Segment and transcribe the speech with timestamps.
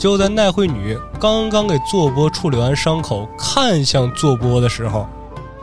[0.00, 5.06] 就在奈惠女刚刚给坐波处理完伤口，看向坐波的时候，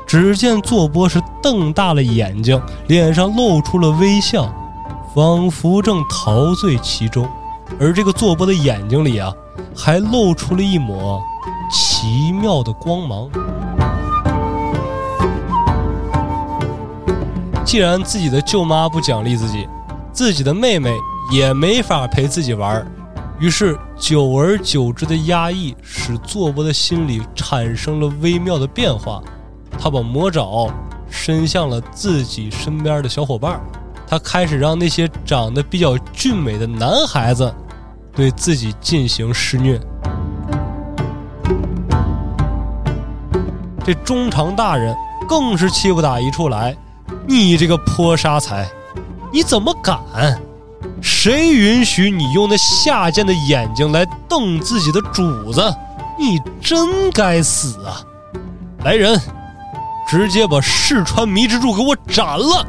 [0.06, 4.54] 只见坐波是瞪大了眼睛，脸上露出了微笑，
[5.16, 7.28] 仿佛正陶醉其中。
[7.80, 9.34] 而这个坐波的眼睛里啊，
[9.76, 11.20] 还露出了一抹
[11.72, 13.28] 奇妙的光芒。
[17.66, 19.68] 既然自己的舅妈不奖励自己，
[20.14, 20.96] 自己的妹妹
[21.34, 22.88] 也没法陪自己玩儿
[23.40, 29.22] 于是久而久之的压抑使坐波的心里产生了微妙的变化。
[29.80, 30.72] 他把魔爪
[31.10, 33.62] 伸向了自己身边的小伙伴
[34.08, 37.54] 他开始让那些长得比较俊美的男孩子
[38.16, 39.80] 对自己进行施虐。
[43.86, 44.96] 这中长大人
[45.30, 46.76] 更是气不打一处来。
[47.28, 48.68] 你这个泼杀财，
[49.32, 50.02] 你怎么敢？
[51.02, 55.62] 谁允许你用那下贱的眼睛来瞪自己的主子？
[56.20, 58.02] 你真该死啊！
[58.84, 59.20] 来人，
[60.10, 62.66] 直接把世川迷之助给我斩了！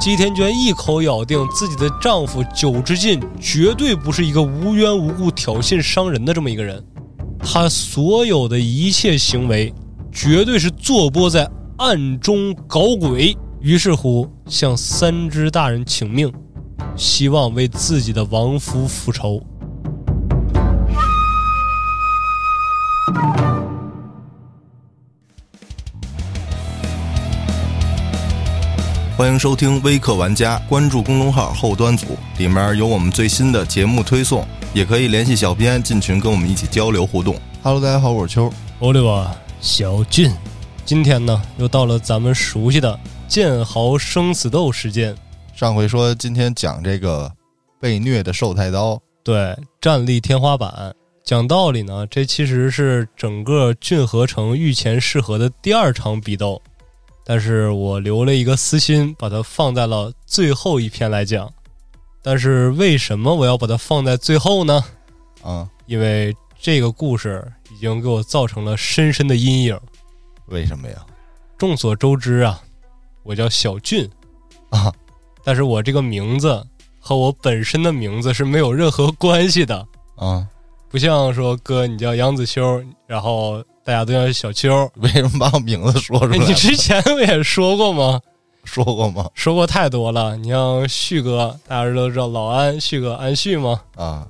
[0.00, 6.82] 姬田娟一口咬定自己的丈夫九之进绝对不是一个无缘无故挑衅伤人的这么一个人。
[7.38, 9.72] 他所有的一切行为，
[10.10, 13.36] 绝对是坐波在暗中搞鬼。
[13.60, 16.32] 于是乎，向三只大人请命，
[16.96, 19.40] 希望为自己的亡夫复仇。
[29.16, 34.44] 欢迎收听微客玩家，关注公众号后端组，里面有我们最新的节目推送。
[34.74, 37.38] 也可以联系小编进群，跟我们一起交流互动。
[37.62, 40.32] Hello，大家好，我是秋，欧利瓦，小俊。
[40.84, 45.16] 今天呢，又到了咱们熟悉的剑豪生死斗时间。
[45.54, 47.32] 上回说今天讲这个
[47.80, 50.92] 被虐的寿太刀，对，战力天花板。
[51.24, 56.60] 讲道理呢，这其实是整个郡河城御前试合的第二场比斗，
[57.24, 61.50] 但是我留了一个私心，把它放在了最后一篇来讲。
[62.22, 64.84] 但是为什么我要把它放在最后呢？
[65.42, 69.78] 啊，因为这个故事已经给我造成了深深的阴影。
[70.52, 70.96] 为什么呀？
[71.58, 72.62] 众所周知啊，
[73.22, 74.08] 我叫小俊
[74.70, 74.92] 啊，
[75.42, 76.64] 但是我这个名字
[77.00, 79.86] 和我本身的名字是没有任何关系的
[80.16, 80.46] 啊，
[80.90, 86.36] 不像说哥你叫杨子秋，然后大家都叫小秋，为什么把我名字说出来？
[86.46, 88.20] 你之前不也说过吗？
[88.64, 89.28] 说过吗？
[89.34, 90.36] 说过太多了。
[90.36, 93.80] 你像旭哥，大家都知道老安，旭哥安旭吗？
[93.96, 94.26] 啊。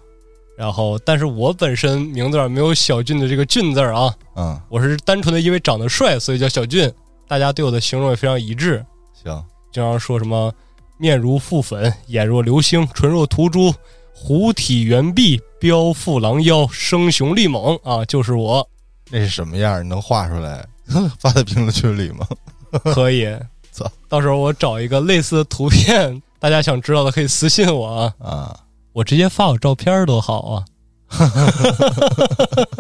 [0.57, 4.15] 然后，但是我本身名字上没有小俊的这个俊字啊。
[4.37, 4.61] 嗯。
[4.69, 6.93] 我是单纯的因为长得帅，所以叫小俊。
[7.27, 8.85] 大家对我的形容也非常一致。
[9.23, 9.43] 行。
[9.73, 10.53] 经常说什么
[10.99, 13.75] 面如覆粉，眼若流星，唇若涂朱，
[14.15, 18.69] 虎体猿臂，彪腹狼腰，生雄力猛啊，就是我。
[19.11, 19.83] 那是什么样？
[19.83, 20.67] 你能画出来
[21.19, 22.27] 发在评论区里吗？
[22.95, 23.27] 可以。
[23.73, 23.91] 操！
[24.07, 28.15] 到时候我找一个类似的图片，大家想知道的可以私信我啊。
[28.19, 28.61] 啊，
[28.93, 30.65] 我直接发我照片多好啊！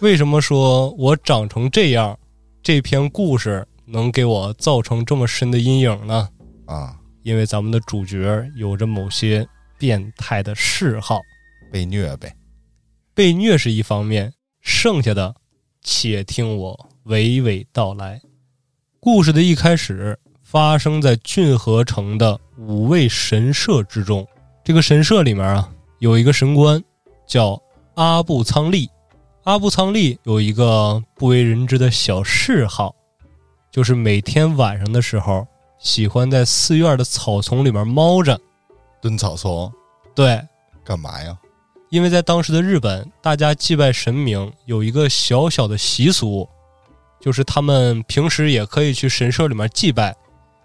[0.00, 2.18] 为什么说我长成这样，
[2.62, 6.28] 这篇故事能给我造成这么深的阴影呢？
[6.66, 9.46] 啊，因为咱们的主角有着某些
[9.78, 11.20] 变态的嗜好，
[11.70, 12.34] 被虐呗。
[13.14, 15.34] 被虐是一方面，剩下的，
[15.82, 18.20] 且听我娓娓道来。
[18.98, 24.26] 故事的一开始发生在郡河城的五位神社之中。
[24.64, 25.68] 这个神社里面啊，
[25.98, 26.82] 有一个神官
[27.26, 27.60] 叫
[27.94, 28.88] 阿布仓利。
[29.42, 32.94] 阿布仓利有一个不为人知的小嗜好，
[33.72, 35.44] 就是每天晚上的时候，
[35.78, 38.40] 喜欢在寺院的草丛里面猫着，
[39.00, 39.72] 蹲草丛。
[40.14, 40.40] 对，
[40.84, 41.36] 干嘛呀？
[41.90, 46.48] 因为在当时的日本，大家祭拜神明有一个小小的习俗。
[47.20, 50.16] 就是他们平时也可以去神社里面祭拜，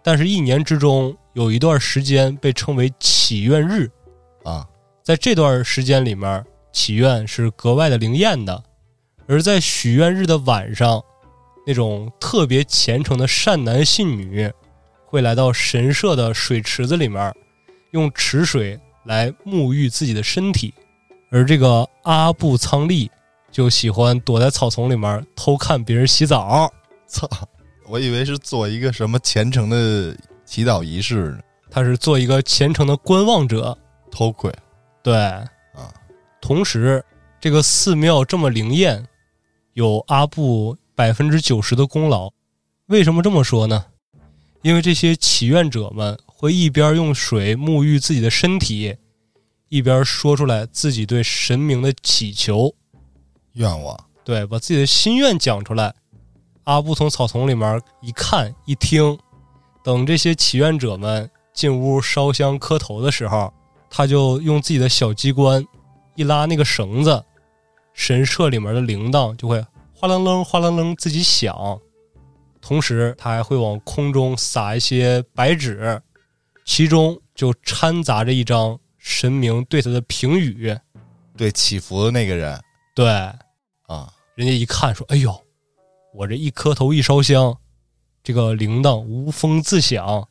[0.04, 3.88] 但是一年之中有一段时间被称为祈愿日，
[4.44, 4.68] 啊，
[5.04, 6.44] 在这段时间里面
[6.74, 8.64] 祈愿是格外的灵验的，
[9.28, 11.00] 而在许愿日的晚上，
[11.68, 14.52] 那种特别虔诚的善男信女
[15.06, 17.32] 会来到神社的水池子里面，
[17.92, 20.74] 用池水来沐浴自己的身体，
[21.30, 23.12] 而这个阿布仓利。
[23.50, 26.72] 就喜欢躲在草丛里面偷看别人洗澡，
[27.08, 27.28] 操！
[27.88, 30.16] 我以为是做一个什么虔诚的
[30.48, 31.40] 祈祷仪式呢。
[31.70, 33.78] 他是做一个虔诚的观望者，
[34.10, 34.52] 偷窥。
[35.04, 35.94] 对啊，
[36.42, 37.04] 同时
[37.40, 39.06] 这个寺庙这么灵验，
[39.74, 42.32] 有阿布百分之九十的功劳。
[42.88, 43.86] 为什么这么说呢？
[44.62, 48.96] 因为这些祈愿者们会一边用水沐浴自己的身体，
[49.70, 52.74] 一边说出来自己对神明的祈求，
[53.54, 53.98] 愿望。
[54.24, 55.94] 对，把自己的心愿讲出来。
[56.64, 59.18] 阿布从草丛里面一看一听，
[59.88, 63.54] 等这些祈愿者们进屋烧香磕头的时候，
[63.90, 65.66] 他就用自己的小机关
[66.16, 67.24] 一拉那个绳子，
[67.94, 71.80] 神社里面的铃铛就会哗啷啷、哗啷啷自己响。
[72.60, 76.02] 同时，他还会往空中撒一些白纸，
[76.66, 80.78] 其中就掺杂着一张神明对他的评语。
[81.38, 82.62] 对祈福的那个人
[82.94, 85.34] 对，啊，人家一看说：“哎呦，
[86.14, 87.58] 我这一磕头一烧香，
[88.28, 90.28] 这个铃铛无风自响，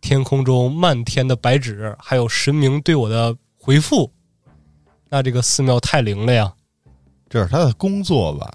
[0.00, 4.12] 天空中漫天的白纸，还有神明对我的回复，
[5.08, 6.52] 那这个寺庙太灵了呀！
[7.28, 8.52] 这是他的工作吧？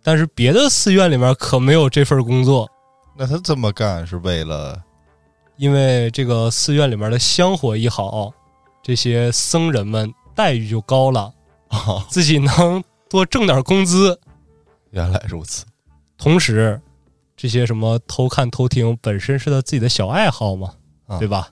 [0.00, 2.70] 但是别的寺院里面可没有这份工作，
[3.16, 4.80] 那他这么干是为了
[5.56, 8.32] 因为这个寺院里面的香火一好，
[8.80, 11.34] 这些僧人们待遇就高了，
[11.66, 12.06] 啊？
[12.08, 12.80] 自己能
[13.10, 14.16] 多挣点工资。
[14.90, 15.64] 原来如此，
[16.16, 16.80] 同时，
[17.38, 20.74] 这些什么偷看偷听本身是他自己的小爱好嘛，
[21.06, 21.50] 啊对吧？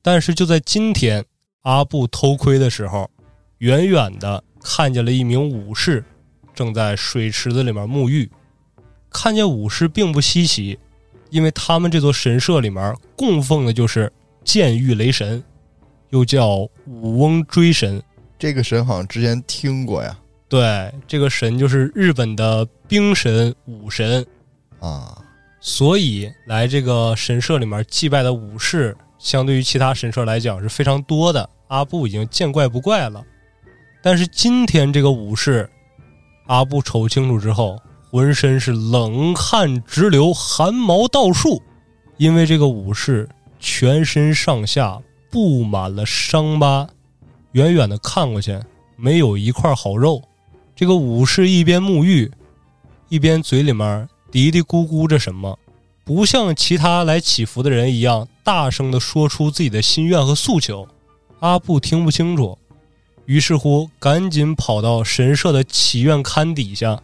[0.00, 1.22] 但是就在今天，
[1.60, 3.10] 阿布偷窥的时候，
[3.58, 6.02] 远远的看见了一名武士
[6.54, 8.30] 正在水池子里面沐浴。
[9.10, 10.78] 看见武士并不稀奇，
[11.28, 14.10] 因为他们这座神社里面供奉的就是
[14.42, 15.44] 剑狱雷神，
[16.08, 18.02] 又叫武翁追神。
[18.38, 20.18] 这个神好像之前听过呀。
[20.48, 24.26] 对，这个神就是日本的兵神武神。
[24.80, 25.16] 啊，
[25.60, 31.48] 所以来这个神社里面祭拜的武士，相对于其他神社来讲是非常多的。
[31.68, 33.22] 阿布已经见怪不怪了，
[34.02, 35.70] 但是今天这个武士，
[36.46, 37.78] 阿布瞅清楚之后，
[38.10, 41.62] 浑身是冷汗直流，汗毛倒竖，
[42.16, 43.28] 因为这个武士
[43.60, 45.00] 全身上下
[45.30, 46.88] 布满了伤疤，
[47.52, 48.58] 远远的看过去
[48.96, 50.20] 没有一块好肉。
[50.74, 52.32] 这个武士一边沐浴，
[53.10, 55.58] 一边嘴里面嘀嘀咕咕着什么，
[56.04, 60.86] 不像其他来祈福的人一样大声的说出自己的心愿和诉求。
[61.40, 62.58] 阿布听不清楚，
[63.24, 67.00] 于是乎赶紧跑到神社的祈愿龛底下，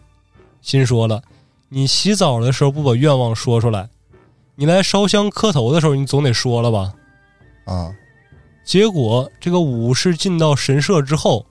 [0.61, 1.23] 心说了
[1.69, 3.89] ：“你洗澡的时候不把愿望说出来，
[4.55, 6.93] 你来烧香磕头的时候你总得说了吧？”
[7.65, 7.93] 啊，
[8.63, 11.45] 结果这个武士进到神社之后，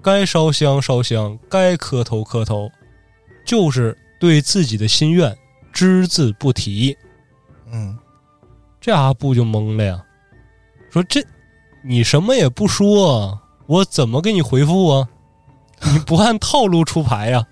[0.00, 2.70] 该烧香烧香，该磕头磕头，
[3.44, 5.36] 就是对自己的心愿
[5.72, 6.96] 只字不提。
[7.72, 7.98] 嗯，
[8.80, 10.04] 这阿布就懵了呀，
[10.92, 11.24] 说这
[11.82, 15.08] 你什么也不说，我怎么给你回复啊？
[15.92, 17.46] 你不按套路出牌呀？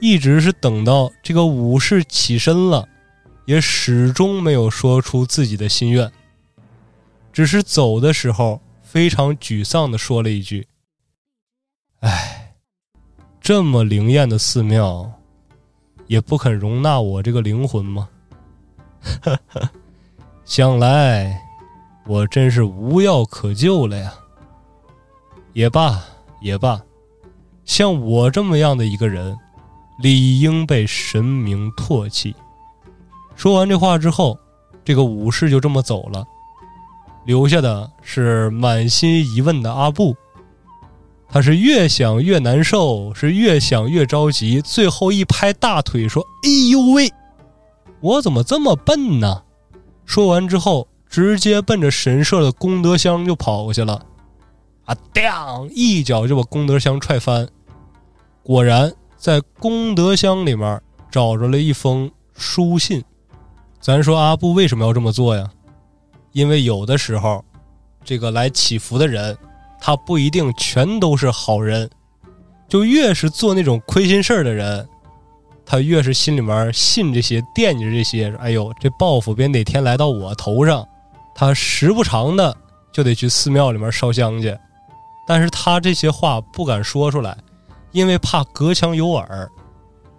[0.00, 2.88] 一直是等到这个武士起身了，
[3.46, 6.12] 也始终没有说出自己的心愿，
[7.32, 10.68] 只是走的时候非常沮丧的说了一句
[12.00, 12.54] ：“哎，
[13.40, 15.17] 这么灵验的寺庙，
[16.08, 18.08] 也不肯容纳我这个灵魂吗？”
[20.44, 21.40] 想来
[22.06, 24.12] 我真是无药可救了呀。
[25.52, 26.02] 也罢，
[26.40, 26.80] 也罢，
[27.64, 29.36] 像我这么样的一个人，
[30.02, 32.34] 理应被神明唾弃。
[33.36, 34.38] 说完这话之后，
[34.84, 36.24] 这个武士就这么走了，
[37.24, 40.16] 留下的是满心疑问的阿布。
[41.30, 47.12] 他是越想越难受，是越想越着急，最后一拍大腿说：“哎呦喂，
[48.00, 49.42] 我怎么这么笨呢？”
[50.06, 54.06] 说完之后，直接奔着神社的功德箱就跑过去了。
[54.86, 57.46] 啊，当一脚就把功德箱踹翻。
[58.42, 60.80] 果然，在功德箱里面
[61.10, 63.04] 找着了一封书信。
[63.80, 65.46] 咱说阿布为什么要这么做呀？
[66.32, 67.44] 因为有的时候，
[68.02, 69.36] 这个来祈福的人，
[69.80, 71.88] 他不一定全都是好人。
[72.68, 74.86] 就越是做那种亏心事儿的人，
[75.64, 78.34] 他越是心里面信这些、惦记着这些。
[78.38, 80.86] 哎呦，这报复别哪天来到我头上，
[81.34, 82.54] 他时不常的
[82.92, 84.54] 就得去寺庙里面烧香去。
[85.26, 87.36] 但是他这些话不敢说出来，
[87.92, 89.48] 因为怕隔墙有耳，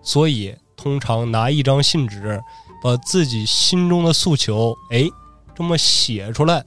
[0.01, 2.41] 所以通常拿一张信纸，
[2.83, 5.07] 把自己心中的诉求，哎，
[5.55, 6.63] 这么写出来，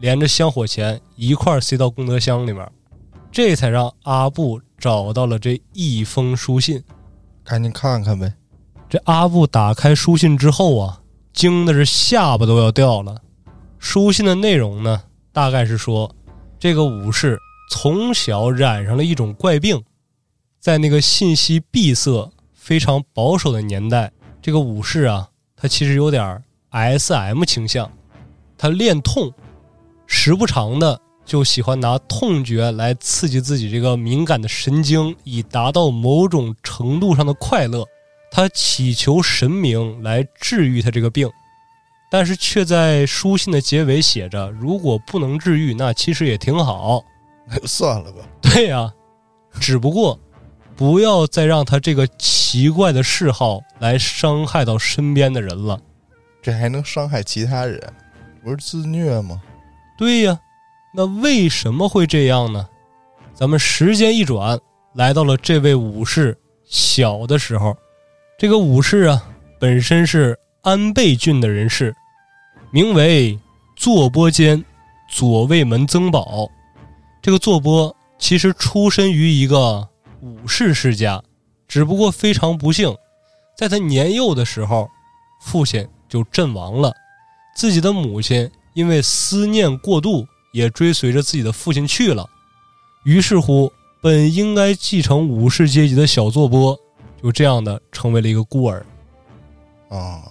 [0.00, 2.66] 连着香火钱一块儿塞到功德箱里面，
[3.30, 6.82] 这才让阿布找到了这一封书信。
[7.44, 8.32] 赶紧看看呗。
[8.88, 11.00] 这阿布打开书信之后啊，
[11.32, 13.22] 惊的是下巴都要掉了。
[13.78, 15.02] 书信的内容呢，
[15.32, 16.14] 大概是说，
[16.58, 17.38] 这个武士
[17.70, 19.82] 从小染上了一种怪病，
[20.58, 24.10] 在那个信息闭塞、非常保守的年代，
[24.42, 27.90] 这个武士啊，他其实有点 S M 倾向，
[28.58, 29.32] 他恋痛，
[30.12, 37.86] 时不常的就喜欢拿痛觉来刺激自己这个敏感的神经，以达到某种程度上的快乐。
[38.28, 41.30] 他祈求神明来治愈他这个病，
[42.10, 47.02] 但是却在书信的结尾写着：“如果不能治愈，那其实也挺好。
[47.46, 48.92] 那 就算了吧。”对呀，
[49.60, 50.18] 只不过
[50.74, 55.80] 不要再让他这个奇怪的嗜好来伤害到身边的人了。
[56.42, 57.80] 这还能伤害其他人？
[58.42, 59.40] 不是自虐吗？
[60.00, 60.40] 对呀，
[60.94, 62.66] 那为什么会这样呢？
[63.34, 64.58] 咱们时间一转，
[64.94, 67.76] 来到了这位武士小的时候。
[68.38, 69.22] 这个武士啊，
[69.58, 71.94] 本身是安倍郡的人士，
[72.70, 73.38] 名为
[73.76, 74.64] 坐波间
[75.10, 76.50] 左卫门曾宝。
[77.20, 79.86] 这个坐波其实出身于一个
[80.22, 81.22] 武士世家，
[81.68, 82.96] 只不过非常不幸，
[83.54, 84.88] 在他年幼的时候，
[85.42, 86.90] 父亲就阵亡了。
[87.54, 92.28] 自己的母亲因为思念过度，也追随着自己的父亲去了。
[93.04, 96.78] 于是乎，本应该继承武士阶级的小作波，
[97.22, 98.84] 就这样的成为了一个孤儿。
[99.88, 100.22] 啊，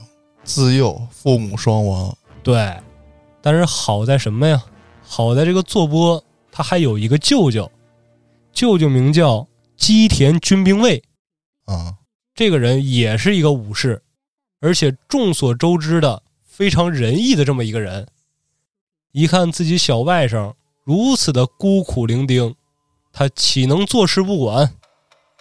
[0.43, 2.75] 自幼父母双亡，对，
[3.41, 4.63] 但是好在什么呀？
[5.03, 7.69] 好在这个作波他还有一个舅舅，
[8.53, 11.03] 舅舅名叫基田军兵卫，
[11.65, 11.96] 啊，
[12.36, 14.01] 这个人也是一个武士，
[14.62, 18.08] 而且众所周知的非常仁义的这么一个人。
[19.12, 22.54] 一看自己小外甥如此的孤苦伶仃，
[23.12, 24.75] 他岂能坐视不管？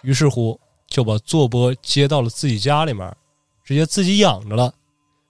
[0.01, 3.15] 于是乎就把坐波接到了自己家里面，
[3.63, 4.73] 直接自己养着了，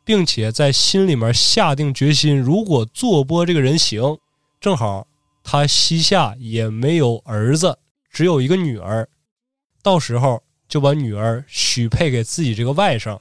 [0.05, 4.17] 并且在心里面下定决心，如果坐波这个人行，
[4.61, 5.05] 正好
[5.43, 7.77] 他膝下也没有儿子，
[8.09, 9.07] 只有一个女儿，
[9.83, 13.19] 到时候就把女儿许配给自己这个外甥，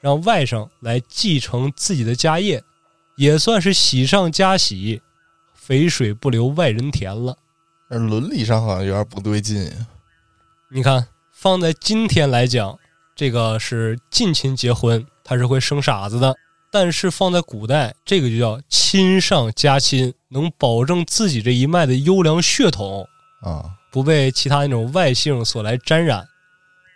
[0.00, 2.62] 让外甥来继承自己的家业，
[3.16, 5.00] 也算是喜上加喜，
[5.54, 7.36] 肥水不流外人田了。
[7.88, 9.70] 但是伦理上好像有点不对劲。
[10.70, 12.78] 你看，放在今天来讲，
[13.14, 16.34] 这个是近亲结婚，他是会生傻子的。
[16.72, 23.06] 但是放在古代，这个就叫亲上加亲，能保证自己这一脉的优良血统
[23.42, 26.26] 啊，不被其他那种外姓所来沾染。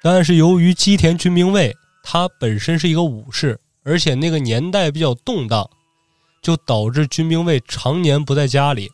[0.03, 5.71] 但是由于基田军兵卫他本身是一个武士，而且那个年代比较动荡，
[6.43, 8.91] 就导致军兵卫常年不在家里，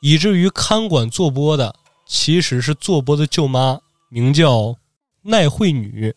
[0.00, 1.74] 以至于看管坐波的
[2.06, 3.78] 其实是坐波的舅妈，
[4.08, 4.74] 名叫
[5.22, 6.14] 奈惠女。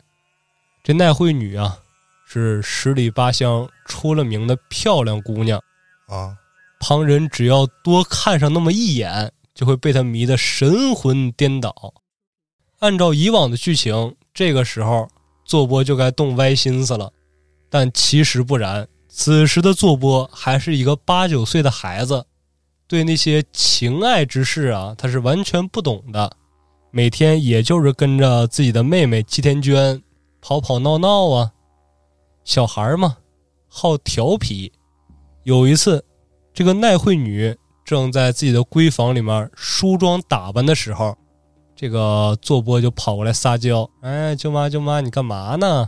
[0.84, 1.78] 这奈惠女啊，
[2.28, 5.62] 是十里八乡出了名的漂亮姑娘。
[6.08, 6.36] 啊，
[6.80, 11.94] 旁人只要多看上那么一眼，就会被她迷得神魂颠倒。
[12.80, 15.08] 按照以往的剧情，这个时候
[15.46, 17.14] 坐波就该动歪心思了，
[17.70, 18.86] 但其实不然。
[19.16, 22.26] 此时的坐波还是一个八九岁的孩子，
[22.88, 26.36] 对那些情爱之事啊，他是完全不懂的。
[26.90, 30.02] 每天也就是跟着自己的妹妹吉田娟
[30.42, 31.52] 跑跑闹闹啊，
[32.44, 33.18] 小孩嘛，
[33.68, 34.74] 好调皮。
[35.44, 36.04] 有一次，
[36.52, 37.56] 这个奈惠女
[37.86, 41.16] 正在自己的闺房里面梳妆打扮的时候，
[41.76, 45.88] 这个坐波就跑过来撒娇：“哎，舅妈，舅妈，你干嘛呢？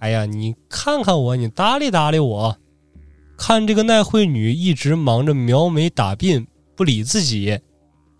[0.00, 2.56] 哎呀，你看看我，你搭理搭理我。”
[3.38, 7.58] 看这个奈惠女一直忙着描眉打鬓，不理自己，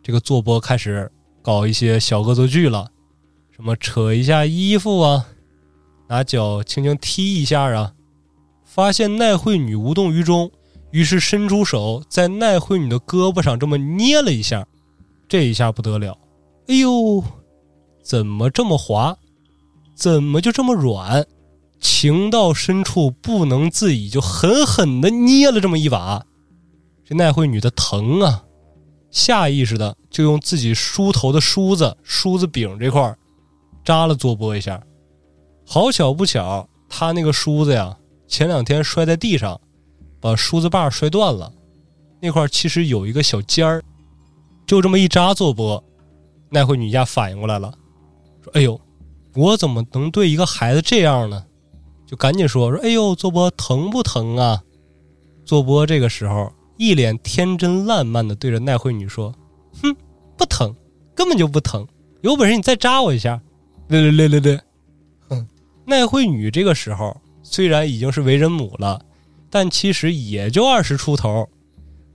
[0.03, 1.11] 这个坐波开始
[1.43, 2.91] 搞一些小恶作剧了，
[3.51, 5.27] 什么扯一下衣服啊，
[6.09, 7.93] 拿脚轻轻踢一下啊。
[8.65, 10.51] 发现奈惠女无动于衷，
[10.91, 14.67] 于是伸出手在奈惠女的胳膊上这么捏了一下，
[15.29, 16.17] 这一下不得了，
[16.69, 17.23] 哎呦，
[18.03, 19.17] 怎么这么滑？
[19.95, 21.27] 怎么就这么软？
[21.81, 26.25] 情到深处不能自已，就狠狠的捏了这么一把。
[27.05, 28.45] 这奈惠女的疼啊，
[29.11, 33.17] 下意识的就用自己梳头的梳子、梳子柄这块
[33.85, 34.81] 扎了左波一下。
[35.67, 37.97] 好巧不巧，她那个梳子呀，
[38.29, 39.61] 前两天摔在地上，
[40.21, 41.53] 把梳子把摔断了。
[42.21, 43.83] 那块其实有一个小尖儿，
[44.67, 45.83] 就这么一扎左波，
[46.51, 47.73] 奈惠女一下反应过来了，
[48.45, 48.79] 说：“哎呦，
[49.35, 51.47] 我怎么能对一个孩子这样呢？”
[52.11, 54.61] 就赶紧说说，哎呦，坐波疼不疼啊？
[55.45, 59.33] 坐波这个时候一脸天真烂漫的对着奈惠女说
[59.81, 59.95] ：“哼，
[60.37, 60.75] 不疼，
[61.15, 61.87] 根本就不疼。
[62.23, 63.41] 有本事你再扎我一下。”
[63.87, 64.61] 对对对对对，
[65.29, 65.47] 哼。
[65.87, 69.01] 奈惠女这个时候虽然已经是为人母了，
[69.49, 71.49] 但其实也就二十出头，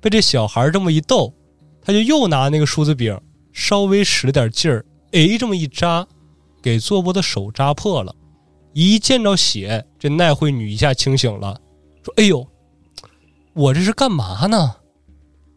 [0.02, 1.34] 被这小孩这么一逗，
[1.82, 3.18] 她就又拿那个梳子柄
[3.54, 6.06] 稍微使了点劲儿，哎，这么一扎，
[6.62, 8.14] 给坐波的手扎破了。
[8.78, 11.62] 一见着血，这奈惠女一下清醒了，
[12.04, 12.46] 说：“哎呦，
[13.54, 14.76] 我这是干嘛呢？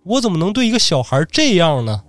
[0.04, 2.04] 我怎么能对一个小孩这样呢？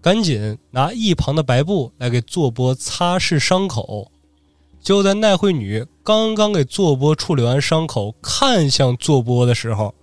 [0.00, 4.10] 赶紧拿一旁的白布来给坐波擦拭伤口。
[4.82, 9.94] 就在奈惠女刚刚给坐波处理完伤口，看向坐波的时候，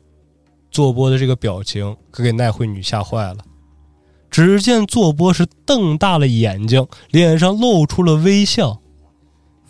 [0.70, 3.40] 坐波的这个表情可给奈惠女吓坏了。
[4.30, 8.80] 只见坐波是瞪大了眼睛，脸上露出了微笑，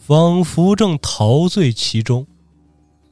[0.08, 2.26] 仿佛正陶醉其中。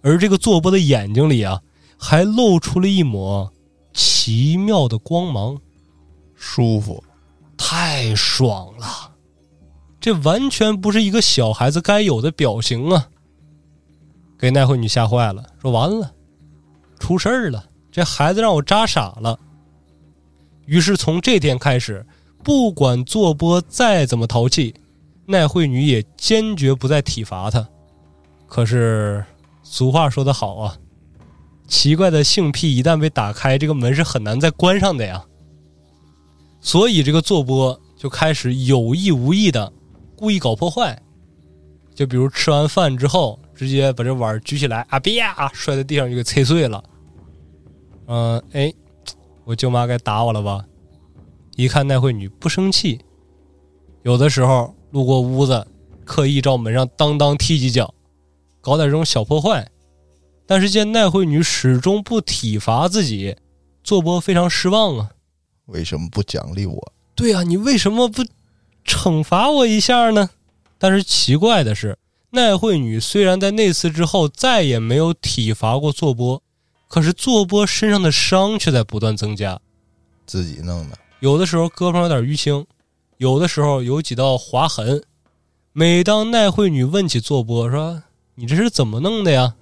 [0.02, 1.62] 而这个坐波的眼睛里啊，
[1.98, 3.52] 还露出了一抹
[3.92, 5.58] 奇妙的光芒，
[6.36, 7.04] 舒服，
[7.58, 9.12] 太爽了！
[10.00, 13.10] 这完全不是一个小孩子该有的表情啊！
[14.40, 16.14] 给奈惠女吓坏了，说完了，
[16.98, 19.38] 出事儿了，这孩子让我扎傻了。
[20.66, 22.06] 于是从这天开始，
[22.42, 24.74] 不管坐波再怎么淘气，
[25.26, 27.68] 奈惠女也坚决不再体罚他。
[28.48, 29.26] 可是
[29.64, 30.78] 俗话说得好啊，
[31.68, 35.26] 奇怪的性癖一旦被打开，这个门是很难再关上的呀。
[36.62, 39.72] 所以这个坐波就开始有意无意的
[40.16, 41.02] 故意搞破坏，
[41.94, 46.84] 就比如吃完饭之后，直接把这碗举起来啊，啪摔在地上就给碎碎了。
[48.08, 48.74] 嗯，哎。
[49.48, 50.66] 我舅妈该打我了吧？
[51.56, 53.00] 一看奈惠女不生气，
[54.02, 55.68] 有的时候路过屋子，
[56.06, 57.94] 刻意照门上当当踢几脚，
[58.62, 59.70] 搞点这种小破坏。
[60.46, 63.36] 但是见奈惠女始终不体罚自己，
[63.84, 65.10] 坐波非常失望啊。
[65.66, 66.94] 为什么不奖励我？
[67.14, 68.24] 对啊，你为什么不
[68.86, 70.30] 惩罚我一下呢？
[70.78, 71.98] 但是奇怪的是，
[72.30, 76.42] 奈惠女虽然在那次之后再也没有体罚过坐波。
[76.88, 79.60] 可是坐波身上的伤却在不断增加，
[80.26, 80.98] 自己弄的。
[81.20, 82.66] 有的时候胳膊上有点淤青，
[83.18, 85.04] 有的时候有几道划痕。
[85.72, 88.04] 每当奈惠女问起坐波说
[88.36, 89.56] ：“你这是怎么弄的呀？”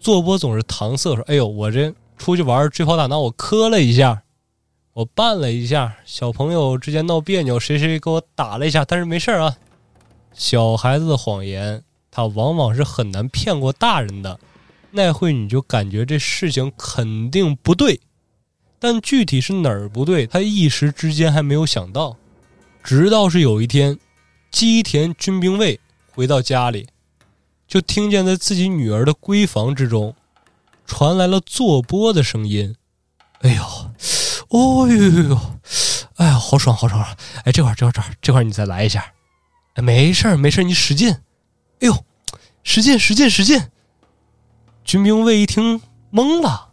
[0.00, 4.22] 坐波总是搪塞说：“哎呦，我这出去玩追跑打闹，我磕了一下，
[4.94, 9.56] 我绊了一下，小朋友之间闹别扭，谁谁给我打了一下，但是没事啊。”
[10.34, 14.40] 小孩子的谎言，他往往是很难骗过大人的。
[14.92, 18.00] 奈惠女就感觉这事情肯定不对，
[18.78, 22.16] 但具体是哪儿不对，她一时之间还没有想到。
[22.82, 23.98] 直到是有一天，
[24.50, 25.78] 基田军兵卫
[26.12, 26.88] 回到家里，
[27.68, 30.14] 就听见在自己女儿的闺房之中
[30.84, 32.74] 传来了坐波的声音
[33.40, 33.62] ：“哎呦，
[34.48, 35.40] 哦呦呦呦，
[36.16, 37.02] 哎呀，好爽好爽！
[37.44, 39.12] 哎，这块这块这块这块你再来一下，
[39.74, 41.12] 哎，没事没事你使劲，
[41.80, 42.04] 哎呦，
[42.62, 43.62] 使劲使劲使劲！”
[44.84, 45.80] 军兵卫一听
[46.12, 46.70] 懵了，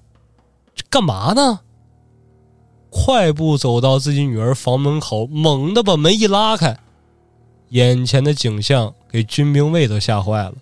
[0.75, 1.61] 这干嘛呢？
[2.89, 6.77] 快步走到自己女儿房门口，猛地把门一拉开，
[7.69, 10.53] 眼前的景象给军兵卫都吓坏了。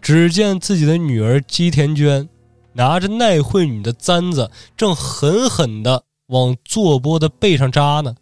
[0.00, 2.28] 只见自己的女儿姬田娟
[2.72, 8.14] 拿着奈惠女的簪子，正狠狠的往坐波的背上扎呢。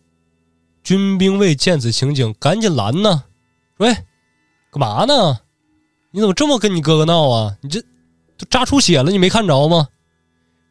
[0.82, 3.24] 军兵卫见此情景，赶紧拦呢
[3.78, 3.92] ：“喂，
[4.70, 5.40] 干嘛呢？
[6.10, 7.56] 你怎么这么跟你哥哥闹啊？
[7.62, 7.80] 你这……”
[8.36, 9.88] 都扎出血了，你没看着吗？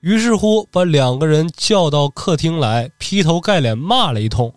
[0.01, 4.53] 于是乎，把两个人叫到客厅来，劈头盖脸骂了一通。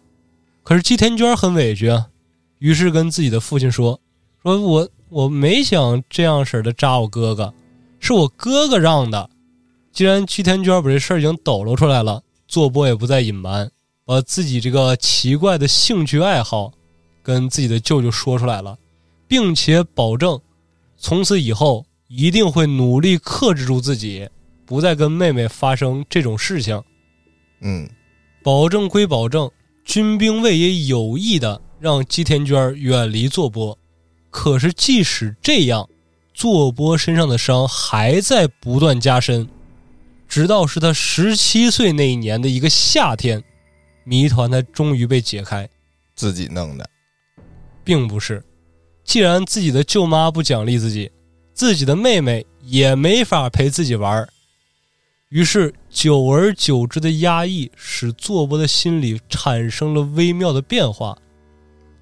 [0.62, 2.08] 可是季天娟很委屈啊，
[2.58, 4.00] 于是跟自己的父亲说
[4.42, 7.52] ：“说我我没想这样式的扎我哥哥，
[7.98, 9.28] 是我哥哥让的。”
[9.92, 13.70] 既然季天娟把这事儿已经抖搂出来了，做波也不再隐瞒，
[14.04, 16.72] 把自己这个奇怪的兴趣爱好
[17.22, 18.78] 跟自己的舅舅说出来了，
[19.26, 20.40] 并且保证
[20.96, 21.84] 从此以后。
[22.14, 24.28] 一定会努力克制住自己，
[24.64, 26.82] 不再跟妹妹发生这种事情。
[27.60, 27.88] 嗯，
[28.42, 29.50] 保证归保证，
[29.84, 33.78] 军兵卫也有意的让姬田娟远离坐波。
[34.30, 35.88] 可是即使这样，
[36.34, 39.48] 坐波身上的伤还在不断加深，
[40.26, 43.42] 直到是他十七岁那一年的一个夏天，
[44.04, 45.68] 谜团才终于被解开。
[46.14, 46.88] 自己弄的，
[47.84, 48.42] 并不是。
[49.04, 51.10] 既然自己的舅妈不奖励自己。
[51.54, 54.26] 自己的妹妹也没法陪自己玩
[55.32, 61.16] 于是久而久之的压抑使坐波的心理产生了微妙的变化，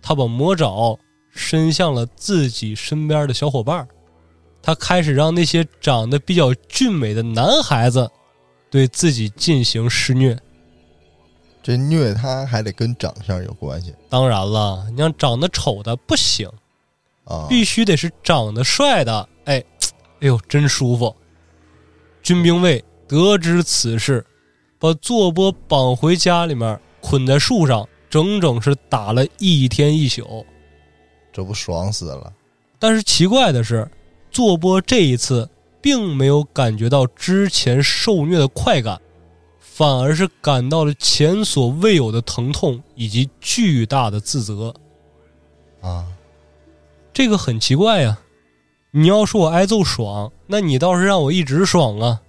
[0.02, 0.98] 他把魔爪
[1.30, 3.86] 伸向了自己身边的小伙伴
[4.60, 8.10] 他开始让那些长得比较俊美的男孩子
[8.68, 10.36] 对自己进行施虐。
[11.62, 13.94] 这虐他还得跟长相有关系？
[14.08, 16.50] 当然了，你像长得丑的不行
[17.22, 19.28] 啊，必须得是长得帅的。
[19.44, 19.64] 哎，
[20.18, 21.14] 哎呦，真舒服！
[22.22, 24.24] 军兵卫得知此事，
[24.78, 30.46] 把坐波绑回家里面，捆在树上，整整是打了一天一宿。
[31.32, 32.32] 这不爽死了！
[32.78, 33.90] 但是奇怪的是，
[34.30, 39.00] 坐波这一次并没有感觉到之前受虐的快感，
[39.58, 44.72] 反而是感到了前所未有的疼痛以及巨大的自责。
[45.80, 46.06] 啊，
[47.12, 48.20] 这个很奇怪呀！
[48.92, 52.20] 你要说我挨揍爽，那你倒是让我一直爽啊！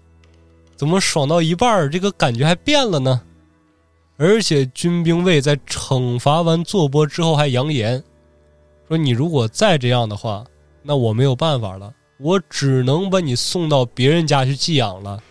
[0.82, 3.22] 怎么爽到一半，这个感觉还变了呢？
[4.18, 8.04] 而且军兵卫在惩罚完坐波之后还扬言
[8.88, 10.44] 说：“你如果再这样的话，
[10.82, 15.22] 那我没有办法了，我只能把你送到别人家去寄养了。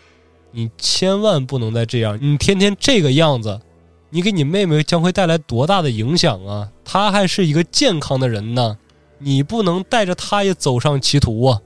[0.53, 3.61] 你千万不能再这样，你天天这个样子，
[4.09, 6.71] 你给你妹妹将会带来多大的影响啊！
[6.85, 8.79] 她还是一个健康的人呢。”
[9.19, 11.61] 你不能带着她也走上歧途啊！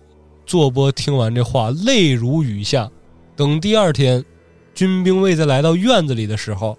[0.47, 2.91] 坐波听完这话，泪如雨下。
[3.37, 4.25] 等第二天，
[4.75, 6.79] 军兵卫在来到院子里的时候，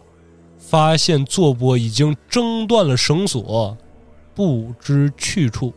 [0.57, 3.77] 发现坐波已经挣断了绳索，
[4.33, 5.73] 不知去处，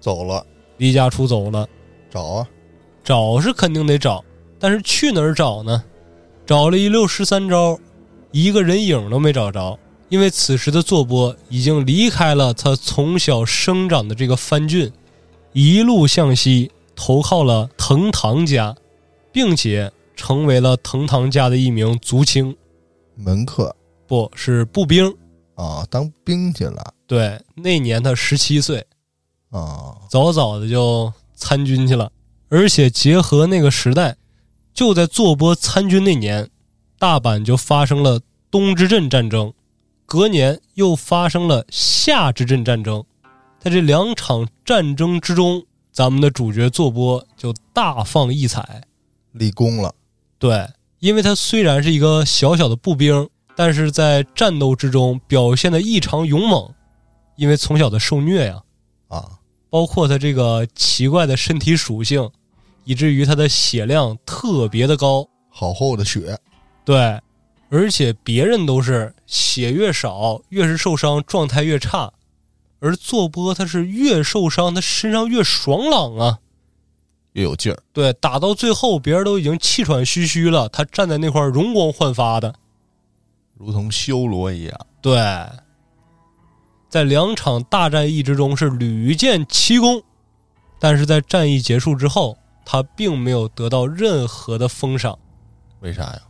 [0.00, 0.44] 走了，
[0.78, 1.68] 离家出走了。
[2.10, 2.48] 找啊，
[3.04, 4.24] 找是肯定得找，
[4.58, 5.84] 但是去哪儿找呢？
[6.46, 7.78] 找了一溜十三招，
[8.30, 9.78] 一个人影都没找着。
[10.08, 14.92] 因为此时的坐波已经离开了他从小生长的这个藩郡，
[15.52, 18.76] 一路向西投靠了藤堂家，
[19.32, 22.56] 并且成为了藤堂家的一名族青，
[23.14, 23.76] 门客。
[24.08, 25.14] 不是步兵。
[25.54, 26.94] 啊，当兵去了。
[27.06, 28.86] 对，那年他十七岁，
[29.50, 32.10] 啊，早早的就参军去了，
[32.48, 34.16] 而且结合那个时代，
[34.74, 36.48] 就在坐波参军那年，
[36.98, 39.52] 大阪就发生了东之镇战争。
[40.04, 43.04] 隔年又发生了夏之镇战争，
[43.58, 48.82] 在这两场战争之中，咱们的主角坐波就大放异彩，
[49.32, 49.92] 立功了。
[50.38, 50.68] 对，
[50.98, 56.72] 因为他虽然是一个小小的步兵，但是在战斗之中表现的异常勇猛，
[57.36, 58.62] 因为从小的受虐呀，
[59.08, 59.30] 啊，
[59.70, 62.30] 包括他这个奇怪的身体属性，
[62.84, 66.38] 以至于他的血量特别的高，好厚的血，
[66.84, 67.20] 对。
[67.68, 72.12] 而且别人都是血越少越是受伤状态越差，
[72.78, 76.38] 而坐波他是越受伤他身上越爽朗啊，
[77.36, 77.78] 越有劲儿。
[77.92, 82.54] 对，打到最后别人都已经气喘吁吁了，他站在那块容光焕发的，
[83.54, 84.86] 如同修罗一样。
[85.02, 85.14] 对，
[86.88, 90.02] 在两场大战役之中是屡建奇功，
[90.80, 95.18] 但是在战役结束之后，他并没有得到任何的封赏。
[95.80, 96.20] 为啥呀？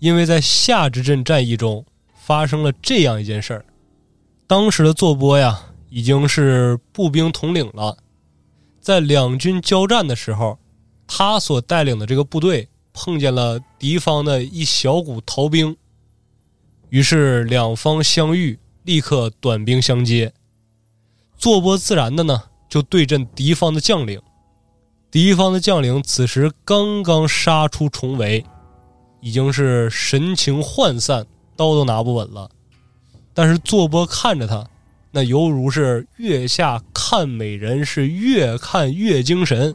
[0.00, 3.64] 因为在夏之镇战役中发生了这样一件事儿，
[4.48, 7.96] 当时的坐波呀已经是步兵统领了，
[8.84, 10.58] 在两军交战的时候，
[11.06, 15.74] 他所带领的这个部队碰见了敌方的一小股逃兵，
[16.90, 20.34] 于是两方相遇，立刻短兵相接，
[21.38, 24.20] 坐波自然的呢就对阵敌方的将领，
[25.10, 28.44] 敌方的将领此时刚刚杀出重围。
[29.22, 32.50] 已经是神情涣散，刀都拿不稳了。
[33.32, 34.68] 但是坐波看着他，
[35.16, 39.72] 那犹如是月下看美人，是越看越精神，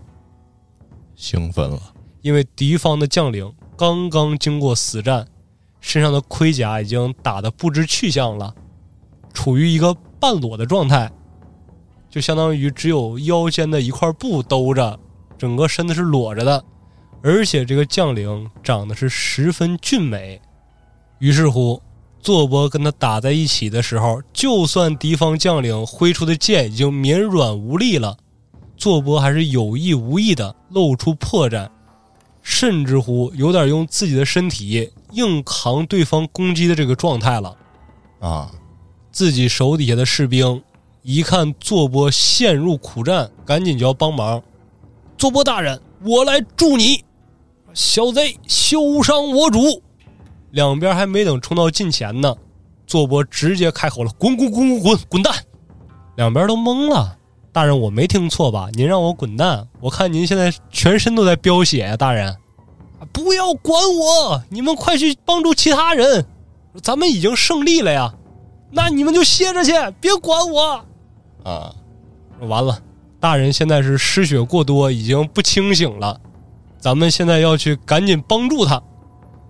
[1.15, 1.79] 兴奋了。
[2.21, 5.25] 因为敌方的将领刚刚经过死战，
[5.79, 8.53] 身上的盔甲已经打得不知去向了，
[9.33, 11.09] 处于一个半裸的状态，
[12.09, 14.99] 就相当于只有腰间的一块布兜着，
[15.37, 16.61] 整个身子是裸着的。
[17.23, 20.41] 而且这个将领长得是十分俊美，
[21.19, 21.81] 于是乎，
[22.21, 28.17] 坐波跟他打在一起的时候，就算敌方将领挥出的剑已经绵软无力了，
[28.75, 31.69] 坐波还是有意无意的露出破绽，
[32.41, 37.55] 甚至乎有点用自己的身体硬扛对方攻击的这个状态了。
[38.19, 38.51] 啊，
[39.11, 40.61] 自己手底下的士兵
[41.01, 44.43] 一看坐波陷入苦战，赶紧就要帮忙。
[45.17, 47.03] 坐波大人，我来助你。
[47.73, 49.81] 小贼休伤我主！
[50.51, 52.35] 两边还没等冲到近前呢，
[52.87, 55.33] 坐波直接开口了：“滚滚滚滚滚滚蛋！”
[56.17, 57.17] 两边都懵了。
[57.51, 58.69] 大人，我没听错吧？
[58.73, 59.67] 您让我滚蛋？
[59.79, 61.97] 我看您现在全身都在飙血呀！
[61.97, 62.35] 大人，
[63.11, 64.43] 不要管我！
[64.49, 66.25] 你们快去帮助其他人！
[66.83, 68.13] 咱们已经胜利了呀！
[68.71, 70.85] 那你们就歇着去，别管我！
[71.43, 71.73] 啊，
[72.41, 72.79] 完了，
[73.19, 76.21] 大人现在是失血过多，已经不清醒了。
[76.79, 78.81] 咱们现在要去赶紧帮助他，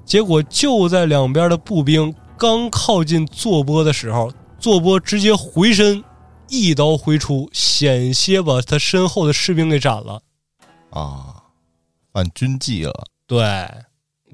[0.09, 6.03] 结果就在两边的步兵刚靠近坐波的时候，坐波直接回身，
[6.47, 10.19] 一刀挥出，险些把他身后的士兵给斩了。
[10.89, 11.35] 啊，
[12.11, 13.05] 犯军纪了。
[13.27, 13.39] 对，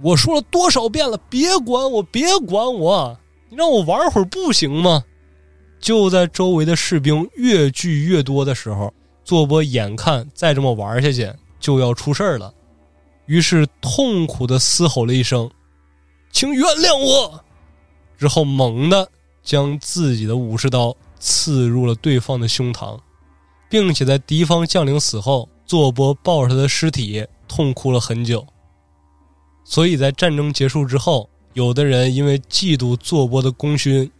[0.01, 5.03] 我说了多少遍了，别管我，别管我，你让我玩会儿不行吗？
[5.81, 8.93] 就在周围的士兵越聚越多的时候，
[9.25, 12.53] 坐波眼看再这么玩下去就要出事儿了。
[13.25, 15.49] 于是痛苦的嘶吼了一声
[16.35, 17.41] ：“请原谅我！”
[18.19, 19.09] 之后猛地
[19.41, 22.99] 将自己的武士刀刺入了对方的胸膛，
[23.69, 28.45] 并且在敌方将领死后，佐波抱着他的尸体痛哭了很久。
[29.63, 34.11] 所以在战争结束之后，有的人因为嫉妒佐波的功勋，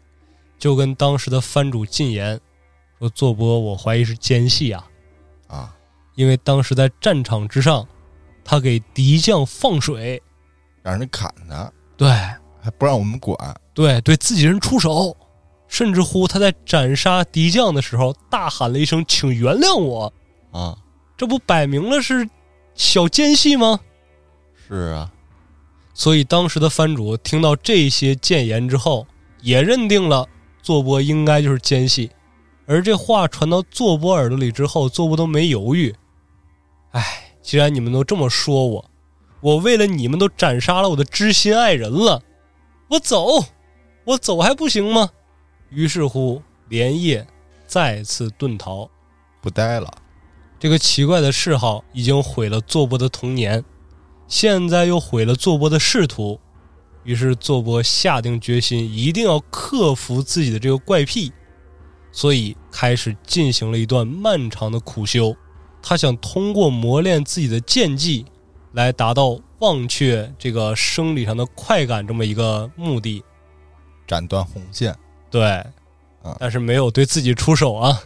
[0.57, 2.39] 就跟当时的藩主进言
[2.97, 4.87] 说：“佐波，我怀疑是奸细啊。”
[5.47, 5.75] 啊，
[6.15, 7.85] 因为当时在战场之上，
[8.45, 10.23] 他给敌将放水，
[10.81, 12.09] 让人砍他，对
[12.61, 13.37] 还不让我们管。
[13.73, 15.15] 对，对自己人出手，
[15.67, 20.11] 甚至乎他在斩杀敌将的时候大喊了一声：“请原谅我！”
[20.51, 20.77] 啊，
[21.17, 22.29] 这不摆明了是
[22.73, 23.79] 小奸细吗？
[24.67, 25.11] 是啊，
[25.93, 29.05] 所以当时的藩主听到这些谏言之后，
[29.41, 30.27] 也认定了
[30.61, 32.09] 坐波应该就是奸细。
[32.65, 35.93] 而这话传到坐波耳朵里之后，坐波都没犹豫。
[36.91, 37.03] 哎，
[37.41, 38.85] 既然你们都这么说我，
[39.45, 42.23] 我为了你们都斩杀了我的知心爱人了，
[42.89, 43.45] 我走，
[44.03, 45.11] 我走还不行吗？
[45.69, 47.27] 于是乎，连夜
[47.67, 48.89] 再次遁逃。
[49.43, 49.99] 不待了。
[50.57, 53.63] 这个奇怪的嗜好已经毁了佐波的童年，
[54.27, 56.39] 现在又毁了佐波的仕途。
[57.03, 61.31] 于是佐波下定决心，一定要克服自己的这个怪癖，
[62.11, 65.35] 所以开始进行了一段漫长的苦修。
[65.83, 68.25] 他想通过磨练自己的剑技，
[68.75, 73.23] 来达到忘却这个生理上的快感这么一个目的。
[74.05, 74.93] 斩断红线，
[75.31, 75.43] 对
[76.21, 77.97] 啊，但是没有对自己出手啊。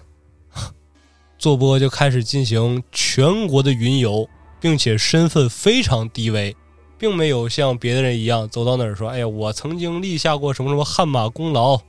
[1.40, 4.30] 佐波就开始进行全国的云游，
[4.62, 6.56] 并且身份非常低微，
[6.98, 11.80] 并没有像别的人一样走到哪儿说：“哎呀，我曾经立下过什么什么汗马功劳，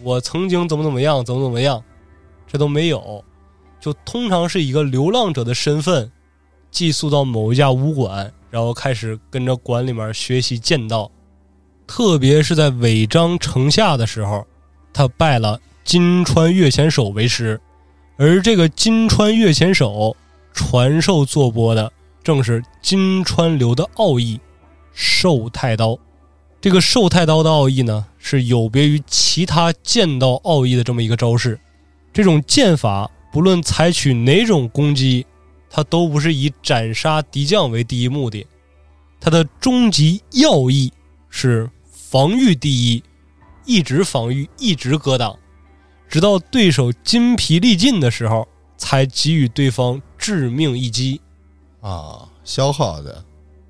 [0.00, 1.82] 我曾经怎么怎么样，怎么怎么样。”
[2.46, 3.24] 这都没有，
[3.80, 6.12] 就通常是一个流浪者的身份，
[6.76, 11.10] 寄宿到某一家武馆，然后开始跟着馆里面学习剑道。
[11.86, 14.46] 特别是在尾张城下的时候，
[14.92, 17.58] 他拜了金川越前守为师，
[18.18, 20.14] 而这个金川越前守
[20.52, 21.90] 传授佐波的
[22.22, 24.38] 正是金川流的奥义——
[24.92, 25.98] 寿太刀。
[26.60, 31.58] 这个寿太刀的奥义呢，是有别于其他剑道奥义的这么一个招式。
[32.12, 35.24] 这种剑法不论采取哪种攻击，
[35.68, 38.46] 它都不是以斩杀敌将为第一目的，
[39.20, 40.92] 它的终极要义
[41.28, 43.02] 是防御第一，
[43.64, 45.36] 一直防御，一直格挡，
[46.08, 51.20] 直到对手筋疲力尽的时候，才给予对方致命一击。
[51.80, 53.24] 啊，消耗的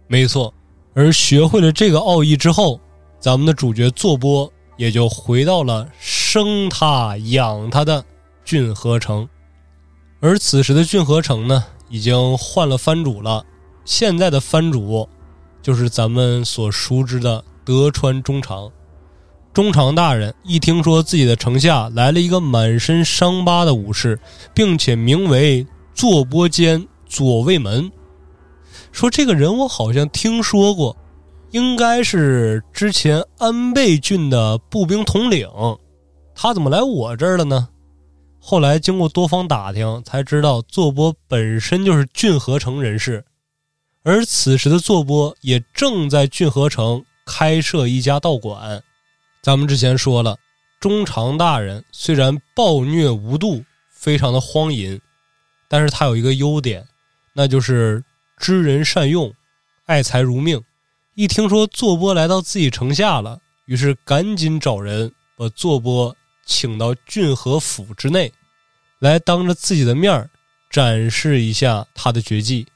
[0.07, 0.53] 没错，
[0.95, 2.81] 而学会了这个奥义之后，
[3.19, 8.05] 咱们的主角坐波也就回到了生他养他的
[8.45, 9.29] 骏河城。
[10.21, 13.45] 而此时的骏河城呢，已经换了藩主了。
[13.85, 15.09] 现在的藩主
[15.63, 18.71] 就是咱们所熟知的德川中长。
[19.53, 24.19] 中长大人一听说自己的城下来了一个满身伤疤的武士，
[24.53, 27.91] 并且名为坐波间左卫门，
[28.93, 30.95] 说这个人我好像听说过，
[31.53, 35.49] 应该是之前安倍郡的步兵统领，
[36.35, 37.69] 他怎么来我这儿了呢？
[38.49, 43.25] 后来经过多方打听，才知道坐波本身就是郡河城人士，
[44.05, 48.81] 而此时的坐波也正在郡河城开设一家道馆。
[49.43, 50.39] 咱们之前说了，
[50.79, 55.01] 中长大人虽然暴虐无度，非常的荒淫，
[55.67, 56.87] 但是他有一个优点，
[57.33, 58.05] 那就是
[58.39, 59.35] 知人善用，
[59.87, 60.63] 爱财如命。
[61.17, 68.33] 一听说坐波来到自己城下了，于是赶紧找人把坐波请到郡河府之内，
[68.99, 70.31] 来当着自己的面儿
[70.71, 72.67] 展示一下他的绝技。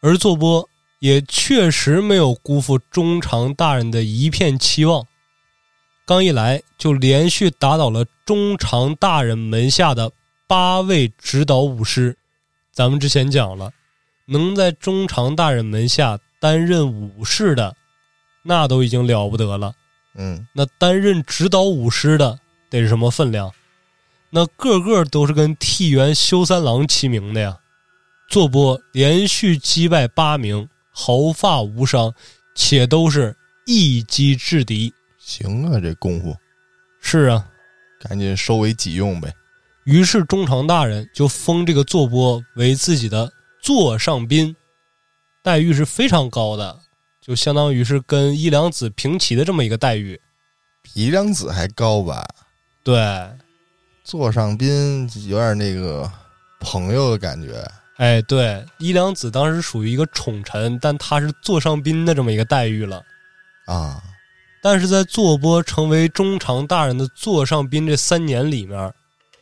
[0.00, 5.06] 而坐波也确实没有辜负中长大人的一片期望，
[6.04, 10.12] 刚一来就连续打倒了中长大人门下的
[10.46, 12.16] 八位指导武师。
[12.72, 13.72] 咱们之前讲了，
[14.26, 17.76] 能在中长大人门下担任武士的，
[18.42, 19.74] 那都已经了不得了。
[20.14, 23.50] 嗯，那担任指导武师的得是什么分量？
[24.34, 27.56] 那个个都是跟替元修三郎齐名的呀。
[28.28, 32.12] 坐波连续击败八名，毫发无伤，
[32.52, 34.92] 且都是一击制敌。
[35.18, 36.36] 行啊，这功夫
[37.00, 37.46] 是啊，
[38.00, 39.32] 赶紧收为己用呗。
[39.84, 44.56] 于是中长大人就封这个坐波为自己的座上宾，
[45.44, 46.80] 待遇是非常高的，
[47.20, 50.20] 就相当于是跟伊良子平齐的这么一个待遇。
[50.82, 52.26] 比伊良子还高吧？
[52.82, 52.96] 对，
[54.04, 56.08] 座上宾有点那个
[56.60, 57.66] 朋友的感觉。
[57.96, 63.02] 哎，对，伊良子当时属于一个宠臣，但他是座上宾的这么一个待遇了。
[63.66, 64.02] 啊，
[64.62, 68.92] 但是在坐波成为中长大人的座上宾这三年里面，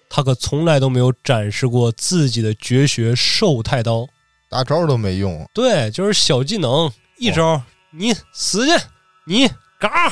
[0.08, 4.06] 他可从来都没有展示过自己的绝学寿太刀。
[4.48, 8.84] 大招都没用，对，就是小技能，一招、你死去，
[9.24, 9.48] 你
[9.80, 10.10] 嘎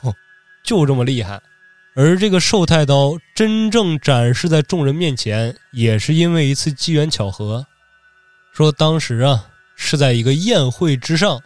[0.00, 0.14] 哼，
[0.64, 1.42] 就这么厉害。
[1.94, 7.66] 而这个寿太刀真正展示在众人面前，也是因为一次机缘巧合。
[8.52, 11.42] 说当时啊，是在一个宴会之上，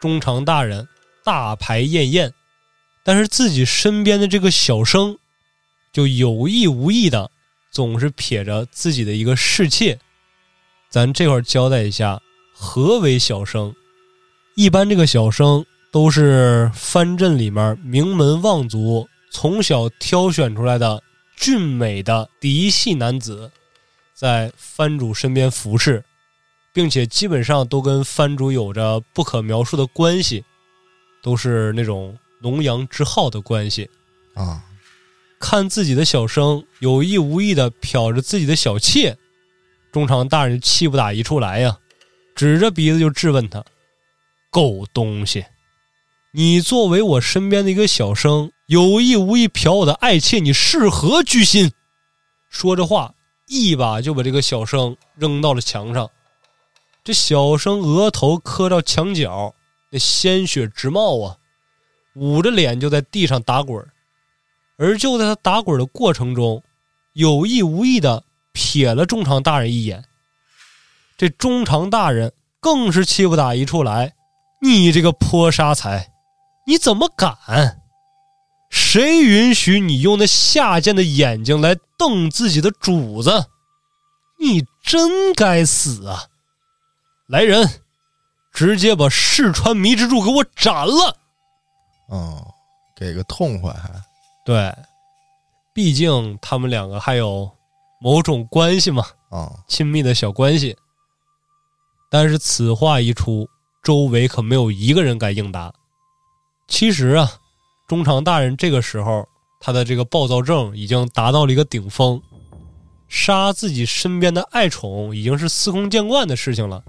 [0.00, 0.86] 中长大人
[1.24, 2.32] 大排宴宴，
[3.04, 5.16] 但是自己身边的这个小生，
[5.92, 7.30] 就有意无意的
[7.70, 9.98] 总是撇着自己的一个侍妾。
[10.90, 12.20] 咱这块儿交代一下，
[12.52, 13.74] 何为小生？
[14.56, 21.02] 一般这个小生都是藩镇里面名门望族从小挑选出来的
[21.36, 23.50] 俊美的嫡系男子，
[24.14, 26.02] 在藩主身边服侍，
[26.72, 30.44] 并且基本上都跟藩主有着不可描述的关系，
[31.22, 33.90] 都是那种龙阳之好的关系。
[34.34, 34.64] 啊，
[35.38, 39.16] 看自己的小生有意无意的瞟着自己的小妾，
[39.92, 41.78] 中长大人气不打一处来呀，
[42.34, 43.64] 指着鼻子就质问他
[44.50, 45.44] ：“狗东西，
[46.32, 51.72] 你作为我身边的一个小生，有意无意瞟我的爱妾，你是何居心？”
[52.50, 53.14] 说着话，
[53.46, 56.10] 一把就把这个小生扔到了墙上。
[57.04, 59.54] 这小生额头磕到墙角，
[59.90, 61.36] 那鲜血直冒啊，
[62.16, 63.86] 捂着脸就在地上打滚。
[64.78, 66.62] 而就在他打滚的过程中，
[67.12, 70.04] 有意无意的瞥了中长大人一眼。
[71.16, 74.14] 这中长大人更是气不打一处来
[74.60, 76.10] ：“你这个泼杀财，
[76.66, 77.82] 你怎么敢？
[78.70, 83.46] 谁允许你用那下贱的眼睛来瞪自己的主子？
[84.38, 86.24] 你真该死啊！
[87.26, 87.68] 来人，
[88.52, 91.16] 直接把世川迷之柱给我斩了！”
[92.08, 92.46] 哦，
[92.94, 93.90] 给个痛快还
[94.44, 94.72] 对，
[95.72, 97.50] 毕竟他们两个还有
[98.00, 100.76] 某种关系嘛，啊，亲密的小关系。
[102.08, 103.48] 但是此话一出，
[103.82, 105.72] 周围可没有一个人敢应答。
[106.68, 107.32] 其实啊，
[107.86, 109.26] 中长大人这个时候
[109.60, 112.20] 他的这个暴躁症已经达到了一个顶峰，
[113.08, 116.82] 杀自己身边的爱宠已经是司空见惯的事情了。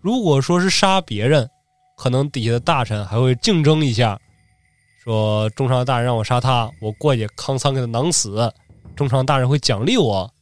[0.00, 1.48] 如果说是杀别人，
[1.96, 4.18] 可能底下的大臣还会竞争一下，
[5.02, 8.52] 说中长大人让我杀他，我过去康仓给他囊死，
[8.94, 10.32] 中长大人会奖励我。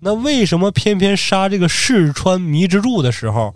[0.00, 3.54] 那为什么偏偏杀这个世川迷之助的时候，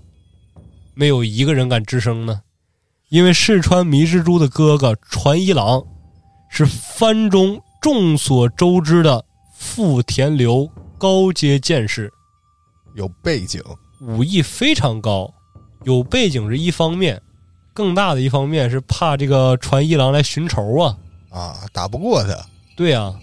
[0.95, 2.43] 没有一个人敢吱声呢？
[3.13, 5.85] 因为世川迷之助的哥哥传一郎，
[6.49, 9.23] 是藩中众所周知的
[9.55, 12.11] 富田流高阶剑士，
[12.95, 13.63] 有背景
[14.01, 15.31] 武艺非常高，
[15.85, 17.21] 有背景是一方面，
[17.75, 20.97] 更大的一方面是怕这个传一郎来寻仇啊。
[21.29, 22.35] 啊，打不过他
[22.75, 23.15] 对啊，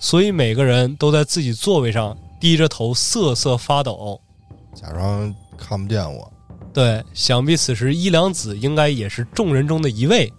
[0.00, 4.20] 所以每个人都在自己座位上低着头瑟瑟发抖。
[4.74, 6.32] 假装看不见我
[6.72, 10.32] 对，想必此时伊良子应该也是众人中的一位，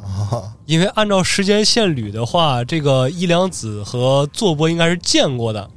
[0.00, 5.68] 啊，因为按照时间线捋的话，这个伊良子和坐波应该是见过的。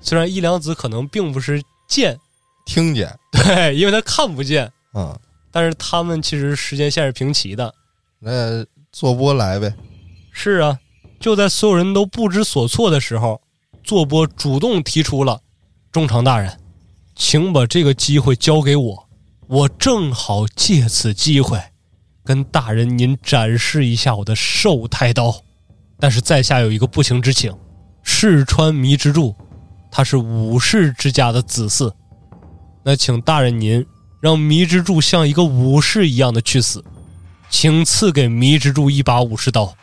[0.00, 2.18] 虽然伊良子可能并不是见，
[2.64, 5.16] 听见，对， 因为他看不见，嗯，
[5.50, 7.74] 但是他们其实时间线是平齐的。
[8.18, 9.74] 那坐波来呗，
[10.32, 10.78] 是啊，
[11.20, 13.40] 就在所有人都不知所措的时候，
[13.84, 15.40] 坐波主动提出了
[15.92, 16.58] ：“中长大人，
[17.14, 19.01] 请把这个机会交给我，
[19.52, 21.60] 我正好借此机会，
[22.24, 25.42] 跟大人您展示一下我的寿太刀。
[26.00, 27.54] 但是在下有一个不情之请，
[28.02, 29.36] 世川迷之助，
[29.90, 31.92] 他是武士之家的子嗣，
[32.82, 33.84] 那请大人您
[34.22, 36.82] 让迷之助像一个武士一样的去死，
[37.50, 39.74] 请赐给迷之助一把武士刀。”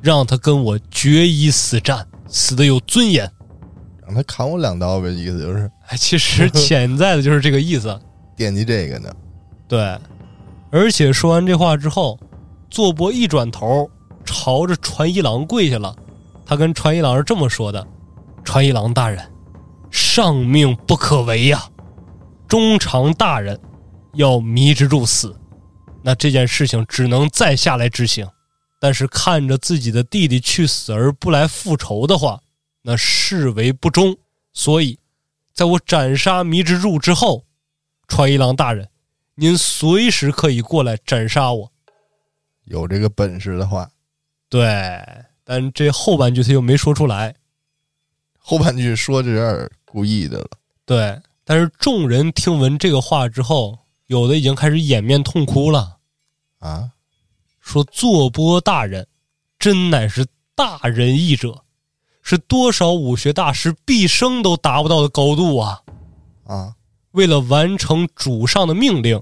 [0.00, 3.28] 让他跟我决一死战，死的有尊严。
[4.06, 8.00] 让他砍我两刀呗，意思就是哎，其实潜在的就是这个意思。
[8.38, 9.12] 惦记这个呢，
[9.66, 9.98] 对，
[10.70, 12.16] 而且说完这话之后，
[12.70, 13.90] 佐伯一转头，
[14.24, 15.94] 朝着传一郎跪下了。
[16.46, 17.84] 他跟传一郎是这么说的
[18.44, 19.28] ：“传一郎大人，
[19.90, 21.68] 上命不可违呀！
[22.46, 23.60] 中长大人
[24.14, 25.36] 要迷之助死，
[26.02, 28.26] 那这件事情只能再下来执行。
[28.80, 32.38] 但是看着自己的弟弟去死而不来复仇的话，
[32.82, 34.16] 那视为不忠。
[34.52, 34.96] 所以，
[35.52, 37.44] 在我斩杀迷之助之后，
[38.08, 38.88] 传一郎大人，
[39.36, 41.70] 您随时可以过来斩杀我。
[42.64, 43.88] 有这个本事的话，
[44.48, 44.68] 对，
[45.44, 47.34] 但这后半句他又没说出来。
[48.38, 50.48] 后半句说这有点故意的了，
[50.84, 55.98] 对但是众人听闻这个话之后，有的已经开始掩面痛哭了，
[56.58, 56.90] 啊，
[57.60, 59.06] 说坐波大人
[59.58, 61.62] 真乃是大仁义者，
[62.22, 65.82] 是多少武学大师毕生都达不到的高度啊！
[66.44, 66.74] 啊，
[67.18, 69.20] 为了完成主上的命令，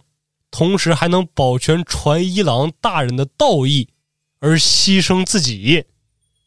[0.50, 3.88] 同时还能保全传一郎大人的道义，
[4.38, 5.82] 而牺牲自己，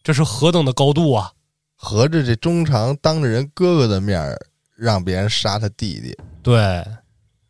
[0.03, 1.33] 这是何等的高度啊！
[1.75, 4.39] 合着这中长当着人哥哥的面儿
[4.75, 6.85] 让别人杀他弟弟，对，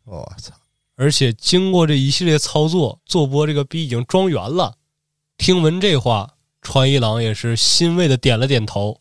[0.04, 0.54] 我操！
[0.96, 4.78] 而且经过这一系列操作，坐波这个逼已经装圆了。
[5.36, 8.98] 听闻这话，传一郎也是欣慰的点了点头，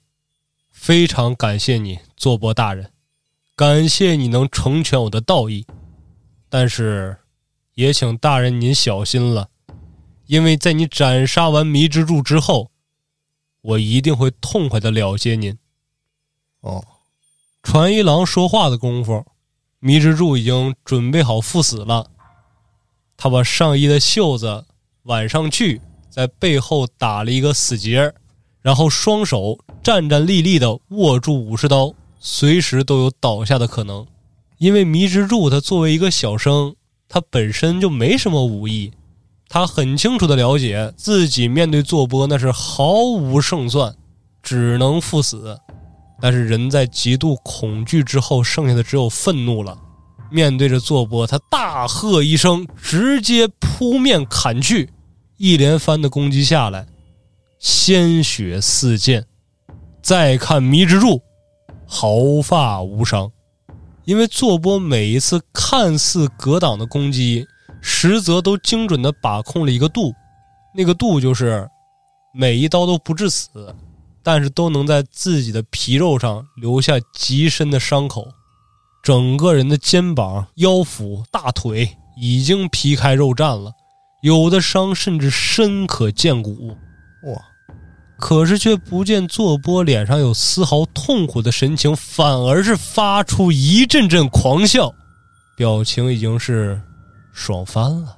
[0.74, 2.92] 非常感谢你，坐波大人，
[3.60, 5.68] 感谢你能成全我的道义，
[6.48, 7.18] 但是
[7.74, 9.50] 也请大人您小心了，
[10.28, 12.72] 因为在你斩杀完迷之柱之后，
[13.60, 15.58] 我一定会痛快的了结您。
[16.62, 16.86] 哦，
[17.62, 19.26] 传一郎说话的功夫，
[19.80, 22.10] 迷之柱已经准备好赴死了。
[23.18, 24.68] 他把上衣的袖子
[25.04, 28.14] 挽上去，在背后打了一个死结，
[28.62, 34.06] 然后双手战战栗栗的握住武士刀，随时都有倒下的可能。
[34.58, 36.76] 因为迷之柱他作为一个小生，
[37.08, 38.92] 他本身就没什么武艺，
[39.48, 43.96] 他很清楚的了解自己面对坐波那是毫无胜算，
[44.44, 45.58] 只能赴死。
[46.22, 49.78] 但是人在极度恐惧之后，剩下的只有愤怒了。
[50.30, 54.90] 面对着坐波，他大喝一声，直接扑面砍去，
[55.38, 56.86] 一连番的攻击下来，
[57.58, 59.26] 鲜血四溅。
[60.02, 61.22] 再看迷之柱，
[61.92, 63.32] 毫发无伤，
[64.06, 67.48] 因为坐波每一次看似格挡的攻击，
[67.82, 70.14] 实则都精准的把控了一个度，
[70.76, 71.68] 那个度就是
[72.32, 73.76] 每一刀都不致死。
[74.22, 78.28] 但是都能在自己的皮肉上留下极深的伤口，
[79.02, 83.72] 整个人的肩膀、腰腹、大腿已经皮开肉绽了，
[84.22, 86.76] 有的伤甚至深可见骨。
[87.24, 87.49] 哇！
[88.20, 94.94] 可是却不见坐波脸上有丝毫痛苦的神情，反而是发出一阵阵狂笑，
[95.56, 96.80] 表情已经是
[97.34, 98.16] 爽翻了。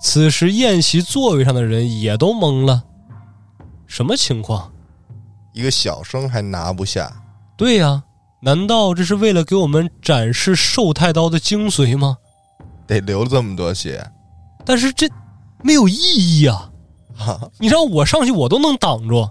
[0.00, 2.82] 此时宴席座位上的人也都懵了，
[3.86, 4.72] 什么情况？
[5.52, 7.12] 一个小生还拿不下，
[7.56, 8.02] 对呀，
[8.40, 12.16] 难道这是为了给我们展示寿太刀的精髓吗？
[12.86, 14.08] 得流这么多血，
[14.64, 15.08] 但是这
[15.62, 16.69] 没有意义啊！
[17.58, 19.28] 你让我上去，我都能挡住。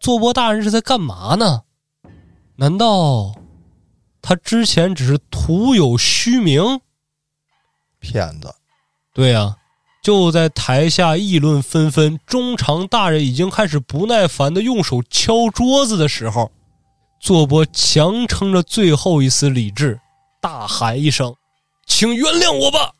[0.00, 1.62] 坐波大人是在干嘛呢？
[2.56, 3.34] 难道
[4.22, 6.80] 他之前只是徒有虚名？
[8.00, 8.54] 骗子！
[9.12, 9.56] 对呀。
[10.00, 16.50] 就在台下议论纷纷，中长大人已经开始不耐烦的用手敲桌子的时候，
[17.20, 20.00] 坐波强撑着最后一丝理智，
[20.40, 21.34] 大喊一声
[21.84, 22.92] ：“请原谅我吧！”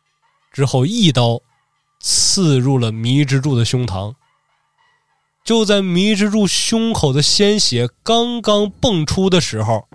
[0.52, 1.40] 之后一刀
[2.00, 4.14] 刺入了迷之助的胸膛。
[5.44, 9.88] 就在迷之助胸口的鲜血刚刚迸出的时候，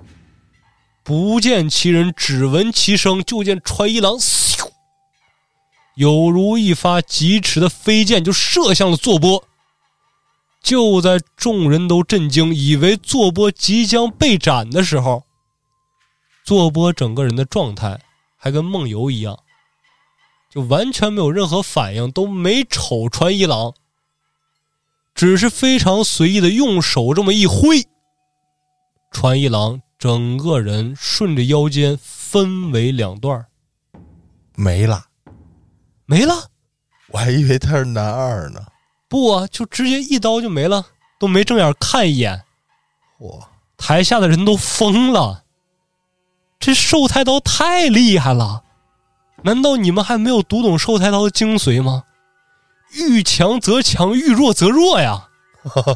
[1.03, 4.71] 不见其人，只闻其声，就见传一郎咻。
[5.95, 9.43] 有如一发疾驰的飞箭，就射向了坐波。
[10.63, 15.25] 就在众人都震惊，以为坐波即将被斩的时候，
[16.43, 17.99] 坐波整个人的状态
[18.37, 19.37] 还跟梦游一样，
[20.53, 23.73] 就完全没有任何反应，都没瞅川一郎，
[25.15, 27.83] 只是非常随意的用手这么一挥，
[29.09, 33.43] 川一郎整个人顺着腰间分为两段
[34.53, 35.05] 没了。
[36.05, 36.35] 没了，
[37.07, 38.63] 我还以为他是男二呢。
[39.07, 40.85] 不啊，就直接一刀就没了，
[41.19, 42.43] 都没正眼看一眼。
[43.19, 43.41] 嚯！
[43.75, 45.45] 台下的人都疯了，
[46.59, 48.63] 这寿太刀太厉害了！
[49.43, 52.03] 难道你们还没有读懂寿太刀的精髓吗？
[52.93, 55.29] 遇强则强，遇弱则弱呀！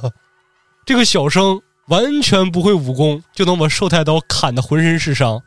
[0.86, 5.42] 这个小生完全不会武功，就能把寿太刀砍得浑身是伤。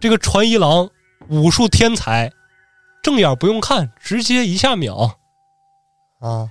[0.00, 0.88] 这个传一郎
[1.28, 2.32] 武术天才。
[3.02, 5.18] 正眼不用看，直接一下秒，
[6.20, 6.48] 啊！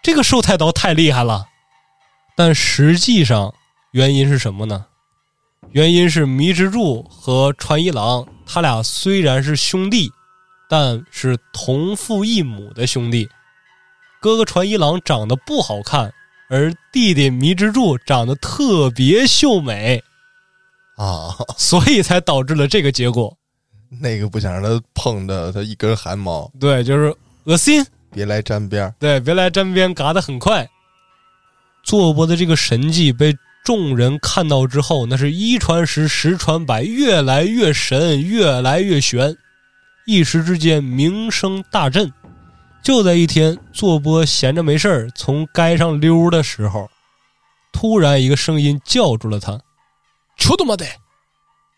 [0.00, 1.48] 这个寿太刀太厉害了，
[2.36, 3.52] 但实际上
[3.90, 4.86] 原因是什么呢？
[5.72, 10.10] 原因是迷之助和传一郎他俩虽然是兄弟，
[10.68, 13.28] 但是同父异母的兄弟。
[14.20, 16.12] 哥哥传一郎长得不好看，
[16.48, 20.02] 而弟弟迷之助长得特别秀美，
[20.96, 23.36] 啊，所以才导致了这个结果。
[24.00, 26.50] 那个不想让他碰的，他一根汗毛。
[26.58, 30.68] 对，就是恶心，别来沾边对，别来沾边，嘎的很快。
[31.84, 33.34] 坐波的这个神迹被
[33.68, 39.36] 众人看到之后，那是一传十，十传百，越来越神，越来越玄，
[40.06, 42.10] 一时之间名声大振。
[42.82, 46.88] 就在一天，坐波闲着没事儿从街上溜的时候，
[47.70, 49.60] 突然一个声音叫住了他
[50.38, 50.86] ：“求他妈的！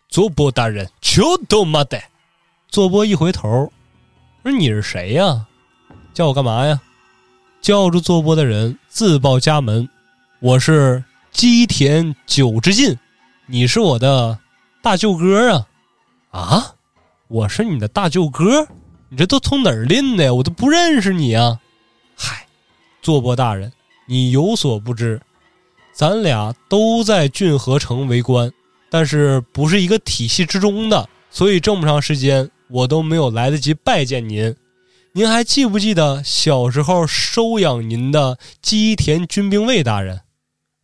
[0.08, 2.00] 坐波大人，求他妈的！”
[2.70, 3.72] 坐波一回头，
[4.44, 5.44] 说：“你是谁呀？
[6.14, 6.80] 叫我干嘛呀？”
[7.60, 9.88] 叫住坐波的人自报家门
[10.38, 12.98] ：“我是基田久之进，
[13.46, 14.38] 你是我的
[14.82, 15.66] 大舅哥啊！”
[16.30, 16.74] 啊，
[17.28, 18.66] 我是你的大舅哥？
[19.08, 20.32] 你这都从哪儿拎的呀？
[20.32, 21.58] 我都不认识你啊！
[22.14, 22.46] 嗨，
[23.02, 23.72] 坐伯大人，
[24.06, 25.20] 你有所不知，
[25.92, 28.52] 咱俩都在郡河城为官，
[28.88, 34.54] 但是不是一个体系之中的，所以这么长时间我都没有来得及拜见您。
[35.12, 40.20] 您还记不记得小时候收养您的基田军兵卫大人？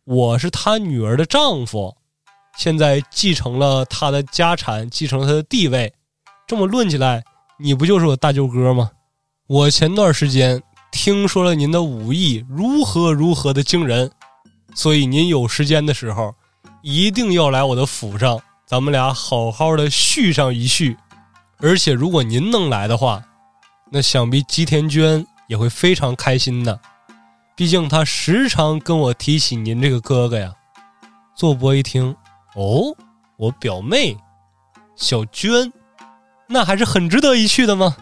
[0.09, 1.93] 我是他女儿的丈夫，
[2.57, 5.93] 现在继承了他的家产，继承了他的地位。
[6.47, 7.21] 这么论起来。
[7.59, 8.91] 你不就是我大舅哥吗？
[9.47, 14.11] 我前段时间听说了您的武艺如何如何的惊人，
[14.75, 16.33] 所以您有时间的时候
[16.83, 20.95] 一定要来我的府上，咱们俩好好的叙上一叙。
[21.57, 23.21] 而且如果您能来的话，
[23.91, 26.79] 那想必吉田娟也会非常开心的，
[27.57, 30.53] 毕竟他时常跟我提起您这个哥哥呀。
[31.35, 32.15] 坐波一听，
[32.53, 32.95] 哦，
[33.35, 34.15] 我表妹
[34.95, 35.73] 小娟。
[36.47, 37.97] 那还是很值得一去的吗？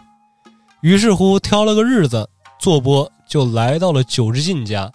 [0.82, 2.28] 于是乎，挑了个日子，
[2.58, 4.92] 坐波就来到了九之进家。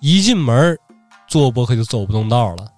[0.00, 0.76] 一进门，
[1.28, 2.68] 坐波可就走不动道了，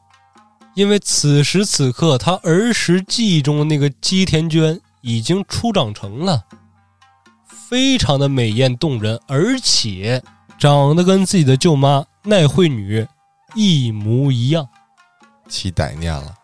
[0.75, 6.45] 因为此时此刻，他儿时记忆中的那个姬田娟已经初长成了，
[7.47, 10.23] 非常的美艳动人，而且
[10.59, 13.07] 长得跟自己的舅妈奈惠女
[13.55, 14.67] 一模一样，
[15.49, 16.35] 起歹念了，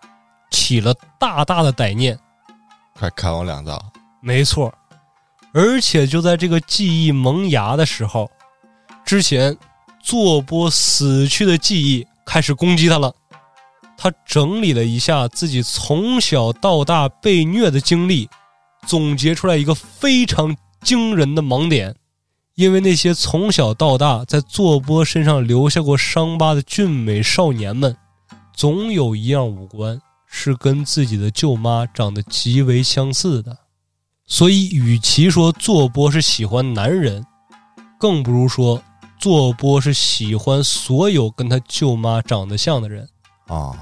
[0.50, 2.18] 起了大大的歹念。
[2.94, 3.82] 快砍我两刀！
[4.20, 4.72] 没错，
[5.54, 8.30] 而且就在这个记忆萌芽的时候，
[9.04, 9.56] 之前
[10.02, 13.14] 坐波死去的记忆开始攻击他了。
[13.96, 18.28] 他整理了一下自己从小到大被虐的经历，
[18.86, 21.94] 总结出来一个非常惊人的盲点。
[22.55, 27.96] 因为那些从小到大在坐波身上留下过伤疤的俊美少年们，
[28.55, 30.01] 总有一样五官。
[30.32, 33.59] 是跟自己的舅妈长得极为相似的，
[34.28, 37.26] 所以与其说坐波是喜欢男人，
[37.98, 38.80] 更不如说
[39.18, 43.09] 坐波是喜欢所有跟他舅妈长得像的人
[43.48, 43.74] 啊。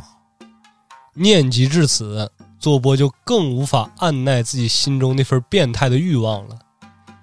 [1.12, 6.58] 念及至此，坐波就更无法按耐自己心中那份变态的欲望了，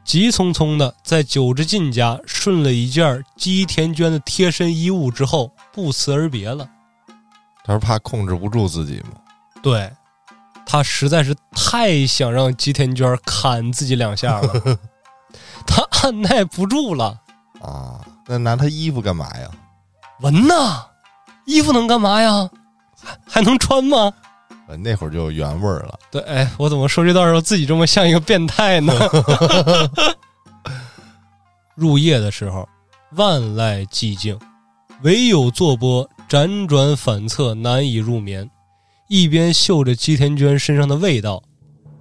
[0.06, 6.70] 急匆匆的在九之进家顺了一件姬田娟的贴身衣物之后，不辞而别了。
[7.64, 9.20] 他是怕控制不住自己吗？
[9.64, 9.92] 对，
[10.64, 14.78] 他实在是太想让姬田娟砍自己两下了，
[15.66, 17.20] 他按耐不住了
[17.62, 18.00] 啊！
[18.28, 19.50] 那拿他衣服干嘛呀？
[20.22, 20.86] 闻呐，
[21.46, 22.48] 衣服能干嘛呀？
[23.04, 24.14] 还还能穿吗？
[24.80, 26.00] 那会儿就有原味儿了。
[26.12, 28.94] 对，哎，我怎么说这段时候自己这么像一个变态呢？
[31.76, 32.68] 入夜的时候，
[33.12, 34.40] 万籁寂静，
[35.04, 36.10] 唯有坐波。
[36.28, 38.50] 辗转反侧，难以入眠，
[39.10, 41.44] 一边嗅着姬田娟身上的味道，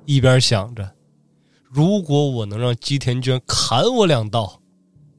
[0.07, 0.91] 一边想着：
[1.71, 4.59] 如果我能让姬田娟砍我两刀，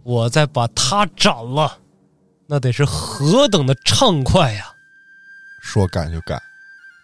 [0.02, 1.78] 我再把她斩了，
[2.48, 4.74] 那得是何等的畅快呀！
[5.62, 6.42] 说干就干，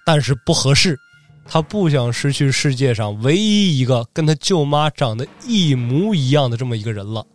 [0.06, 1.00] 但是不合适，
[1.46, 7.26] 他不想失去世界上唯一一个跟他舅妈长得一模一样的这么一个人了。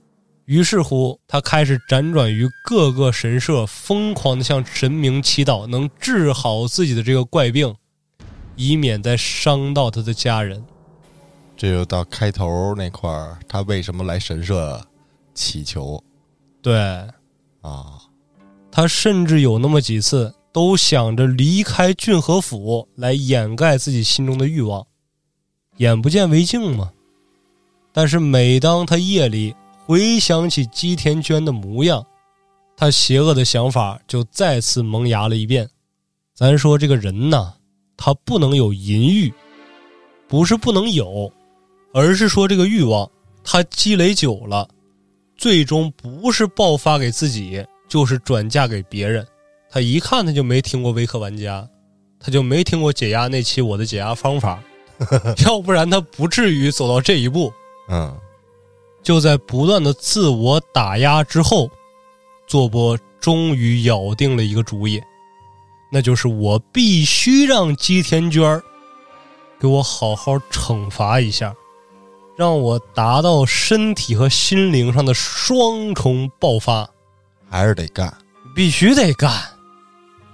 [0.46, 7.74] 于是乎，他开始辗转于各个神社，疯狂的向神明祈祷，能治好自己的这个怪病，
[8.54, 10.64] 以免再伤到他的家人。
[11.56, 14.80] 这就到开头那块儿，他为什么来神社
[15.34, 16.00] 祈求？
[16.62, 16.78] 对，
[17.60, 17.98] 啊，
[18.70, 24.86] 他甚至有那么几次都想着离开郡和府，来掩盖自己心中的欲望，
[25.76, 26.90] 眼不见为净嘛。
[27.92, 29.54] 但是每当他夜里，
[29.84, 32.02] 回想起姬田娟的模样，
[32.74, 35.68] 他邪恶的想法就再次萌芽了一遍。
[36.34, 37.52] 咱说这个人呐，
[37.94, 39.30] 他不能有淫欲，
[40.26, 41.30] 不是不能有，
[41.92, 43.06] 而是说这个欲望
[43.44, 44.66] 他积累久了，
[45.36, 49.26] 最终不是爆发给自己，就是转嫁给别人。
[49.76, 51.68] 他一看他就没听过微客玩家，
[52.18, 54.58] 他就没听过解压那期我的解压方法，
[55.44, 57.52] 要不然他不至于走到这一步。
[57.90, 58.16] 嗯。
[59.02, 61.70] 就在不断的自我打压之后，
[62.46, 64.98] 坐波终于咬定了一个主意，
[65.92, 68.64] 那就是我必须让姬田娟儿
[69.60, 71.54] 给我好好惩罚一下，
[72.34, 76.88] 让我达到身体和心灵上的双重爆发，
[77.50, 78.16] 还是得干。
[78.54, 79.30] 必须得干。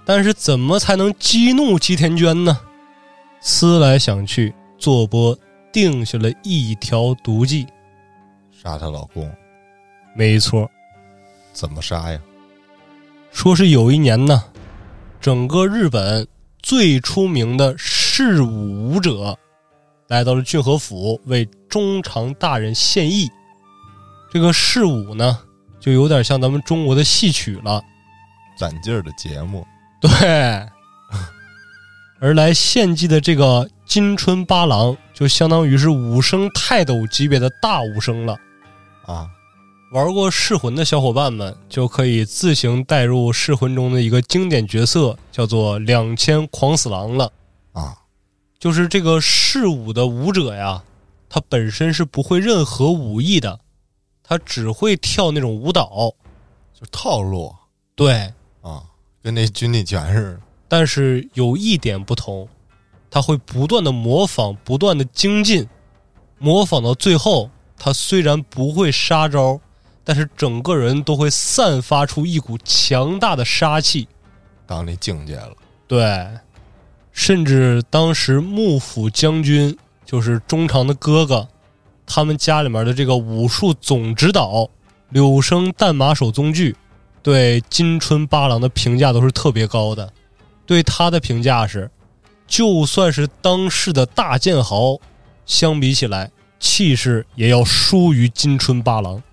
[0.05, 2.59] 但是怎么才能激怒吉田娟呢？
[3.39, 5.37] 思来想去，坐波
[5.71, 7.67] 定下了一条毒计。
[8.51, 9.29] 杀她老公
[10.15, 10.69] 没错，
[11.51, 12.19] 怎么杀呀？
[13.31, 14.43] 说是有一年呢，
[15.19, 16.27] 整个日本
[16.61, 19.37] 最出名的士武武者
[20.07, 23.29] 来到了郡和府，为中常大人献艺。
[24.31, 25.39] 这个士武呢，
[25.79, 27.81] 就有点像咱们中国的戏曲了。
[28.55, 29.65] 攒劲儿的节目，
[30.03, 30.67] 对，
[32.19, 38.37] 而来献祭的这个金春八郎，就相当于是武生泰斗级别的大武生了。
[39.05, 39.29] 啊，
[39.93, 47.31] 玩过《噬魂》的小伙伴们就可以自行带入《噬魂》中的一个经典角色，叫做两千狂死狼了。
[47.71, 47.97] 啊，
[48.59, 50.83] 就是这个嗜武的武者呀，
[51.29, 53.59] 他本身是不会任何武艺的，
[54.21, 56.13] 他只会跳那种舞蹈。
[56.73, 57.55] 就套路
[57.95, 58.33] 对，啊，
[59.23, 60.39] 跟那军力拳似的。
[60.67, 62.47] 但是有一点不同，
[63.09, 65.67] 他会不断的模仿，不断的精进，
[66.39, 69.59] 模仿到最后，他虽然不会杀招，
[70.03, 74.07] 但是整个人都会散发出一股强大的杀气。
[74.65, 75.53] 到那境界了。
[75.87, 76.27] 对，
[77.11, 81.47] 甚至当时幕府将军就是中常的哥哥，
[82.05, 84.67] 他们家里面的这个武术总指导
[85.09, 86.75] 柳生弹马守宗具，
[87.23, 90.11] 对金春八郎的评价都是特别高的。
[90.65, 91.89] 对他的评价是，
[92.45, 94.99] 就算是当世的大剑豪，
[95.45, 99.23] 相比起来，气势也要输于金春八郎。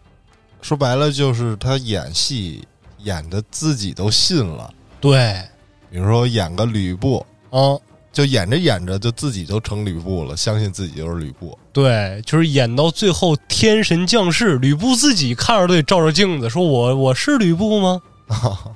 [0.62, 2.66] 说白了就是他演戏
[2.99, 4.72] 演的自己都信了。
[5.01, 5.43] 对，
[5.91, 7.78] 比如说演个吕布，啊，
[8.13, 11.57] 就演着演着就自己都成吕布了，相信自己就是吕布。
[11.73, 18.01] 对，就是演到最后天神降世，吕布自己看着都得照着镜子，说我我是吕布吗？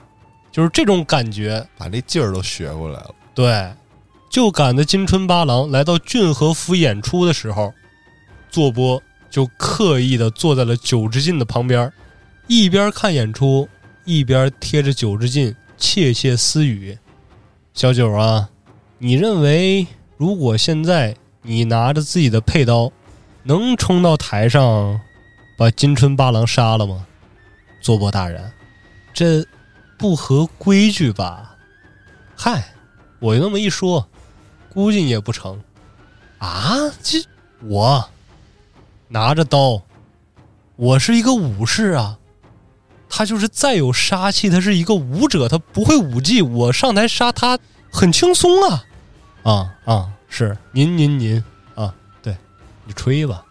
[0.53, 1.67] 就是这种感觉。
[1.77, 3.15] 把这劲儿都学过来了。
[3.35, 3.73] 对，
[4.31, 7.75] 就赶在金春八郎来到郡和府演出的时候，
[8.49, 11.93] 坐播就刻意的坐在了九之进的旁边，
[12.47, 13.69] 一边看演出，
[14.05, 16.97] 一边贴着九之进窃窃私语
[17.75, 18.49] ：“小九啊，
[18.99, 19.87] 你认为
[20.17, 22.93] 如果现在你拿着自己的佩刀，
[23.43, 25.01] 能冲到台上
[25.59, 27.07] 把金春八郎杀了吗？”
[27.83, 28.51] 坐波大人，
[29.13, 29.47] 这
[29.99, 31.57] 不合规矩吧？
[32.35, 32.73] 嗨，
[33.21, 34.09] 我那么一说，
[34.73, 35.63] 估计也不成。
[36.39, 37.23] 啊，这
[37.61, 38.09] 我
[39.09, 39.83] 拿着刀，
[40.77, 42.19] 我是一个武士啊。
[43.11, 47.59] 他就是再有杀气，他是一个武者，他不会武技，我上台杀他
[47.95, 48.85] 很轻松啊。
[49.45, 51.45] 啊啊，是您您您
[51.77, 52.37] 啊，对，
[52.85, 53.45] 你吹吧。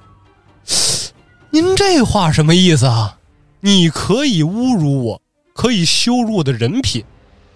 [1.50, 3.20] 您这话什么意思啊？
[3.62, 5.22] 你可以侮辱我，
[5.54, 7.06] 可以羞辱我的人品，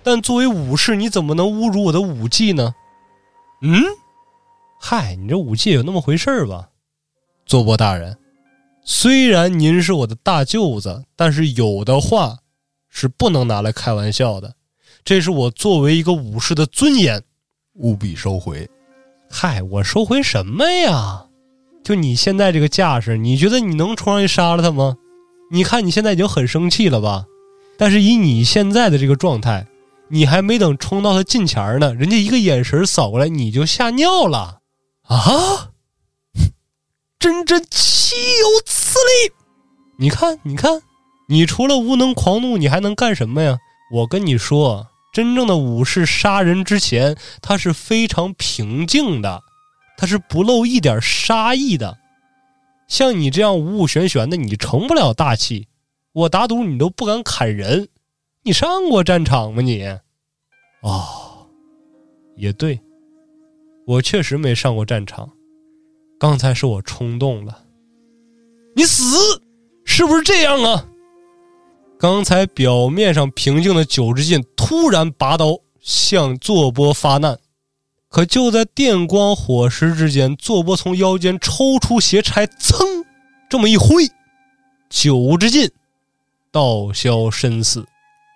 [0.01, 2.73] 但作为武士，你怎么能侮辱我的武技呢？
[3.61, 3.83] 嗯，
[4.79, 6.69] 嗨，你这武技有那么回事儿吧？
[7.45, 8.17] 佐伯大人，
[8.83, 12.37] 虽然您是我的大舅子，但是有的话
[12.87, 14.53] 是不能拿来开玩笑的，
[15.07, 17.23] 这是我作为一个武士的尊严。
[17.75, 18.69] 务必收回。
[19.29, 21.27] 嗨，我收回什么呀？
[21.81, 24.97] 就你现在这个架势，你觉得你能冲上去杀了他吗？
[25.49, 27.23] 你看你现在已经很生气了吧？
[27.77, 29.65] 但是以你现在的这个状态，
[30.09, 34.59] 你还没等冲到他近前儿呢，人家一个眼神扫过来，你就吓尿了
[35.03, 35.69] 啊！
[37.17, 39.31] 真真岂有此理！
[39.99, 40.81] 你看，你看，
[41.29, 43.57] 你除了无能狂怒，你还能干什么呀？
[43.93, 44.85] 我跟你说，
[45.17, 49.41] 真正的武士杀人之前，他是非常平静的，
[49.97, 51.97] 他是不露一点杀意的。
[52.87, 55.69] 像你这样五五玄玄的，你成不了大器。
[56.13, 57.89] 我打赌你都不敢砍人。
[58.43, 59.83] 你上过战场吗你？
[60.83, 61.47] 哦，
[62.35, 62.79] 也对，
[63.87, 65.27] 我确实没上过战场。
[66.19, 67.63] 刚才是我冲动了。
[68.75, 69.17] 你死，
[69.83, 70.87] 是不是这样啊？
[71.99, 77.39] 刚才表面上平静的九之进突然拔刀向坐波发难，
[78.07, 83.03] 可就在电光火石之间，坐波从腰间抽出斜钗，噌，
[83.49, 84.07] 这么一挥，
[84.89, 85.71] 九之进
[86.51, 87.83] 道消身死。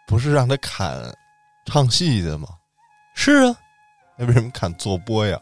[0.07, 1.15] 不是让他砍
[1.65, 2.47] 唱戏的吗？
[3.13, 3.55] 是啊，
[4.17, 5.39] 那为什么砍坐波呀？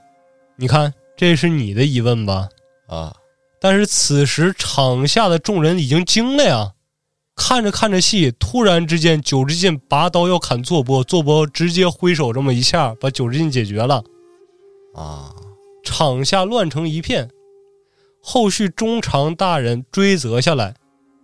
[0.58, 2.50] 你看，这是你的疑问吧？
[2.88, 3.16] 啊，
[3.62, 6.74] 但是此时场下的众人已经惊了呀，
[7.42, 14.04] 看着看着戏，突然之间九之进拔刀要砍坐波，坐波直接挥手这么一下把九之进解决了，
[14.94, 15.34] 啊，
[15.82, 17.30] 场下乱成一片。
[18.22, 20.76] 后续中长大人追责下来，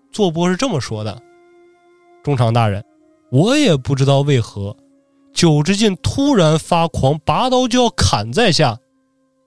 [0.09, 1.21] 坐波是这么说的
[2.23, 2.83] ：“中长大人，
[3.29, 4.77] 我也不知道为何，
[5.33, 8.79] 九之进突然发狂，拔刀就要砍在下，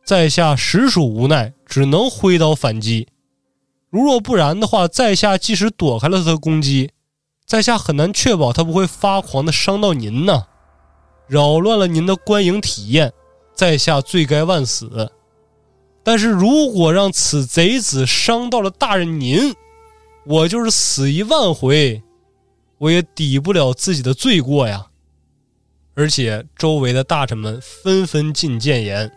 [0.05, 3.09] 在下实属无奈，只能挥刀反击。
[3.91, 6.93] 如若不然的话，在下即使躲开了他的攻击，
[7.47, 10.47] 在下很难确保他不会发狂的伤到您呢，
[11.27, 13.13] 扰乱了您的观影体验，
[13.55, 15.11] 在下罪该万死。
[16.03, 19.55] 但是如果让此贼子伤到了大人您，
[20.27, 22.03] 我就是死一万回，
[22.79, 24.87] 我也抵不了自己的罪过呀。
[25.95, 29.11] 而且周围的大臣们纷纷进谏言，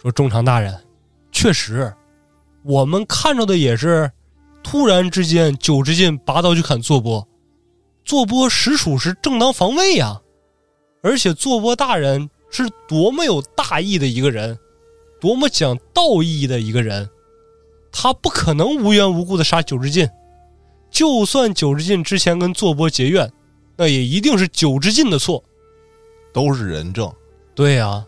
[0.00, 0.84] 说中常大人，
[1.30, 1.92] 确实，
[2.66, 4.10] 我们看着的也是，
[4.60, 7.28] 突然之间九之进拔刀去砍坐波，
[8.04, 10.20] 坐波实属是正当防卫呀。
[11.00, 14.58] 而且坐波大人是多么有大义的一个人，
[15.20, 17.08] 多么讲道义的一个人，
[17.92, 20.08] 他不可能无缘无故的杀九之进。
[20.90, 23.32] 就算九之进之前跟坐波结怨，
[23.76, 25.44] 那也一定是九之进的错。
[26.32, 27.12] 都是人证。
[27.54, 28.06] 对呀、啊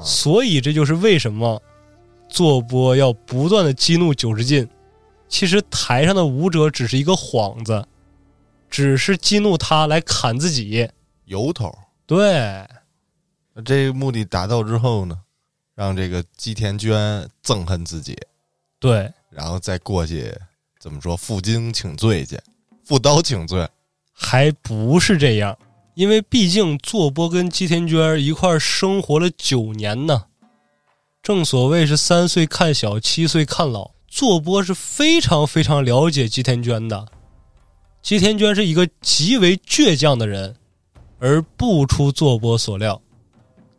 [0.00, 1.60] 所以这就是为什么
[2.34, 4.68] 坐波要不断的激怒九十进。
[5.28, 7.86] 其实台上的舞者只是一个幌子，
[8.68, 10.90] 只是激怒他来砍自己。
[11.26, 11.72] 由头。
[12.06, 12.66] 对，
[13.64, 15.16] 这个目的达到之后呢，
[15.76, 18.18] 让这个姬田娟憎恨自己，
[18.80, 20.34] 对，然后再过去
[20.80, 22.36] 怎么说负荆请罪去，
[22.84, 23.68] 负刀请罪。
[24.12, 25.56] 还不是这样，
[25.94, 30.24] 因为毕竟坐波跟姬田娟一块生活了九年呢。
[31.24, 33.92] 正所谓是三岁看小，七岁看老。
[34.06, 37.08] 坐波是非常非常了解姬田娟的。
[38.02, 40.54] 姬田娟是一个极为倔强的人，
[41.18, 43.00] 而不出坐波所料，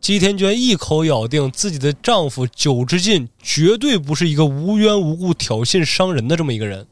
[0.00, 6.84] 姬田娟一口咬定自己的丈夫久之进绝对不是一个无缘无故挑衅伤人的这么一个人。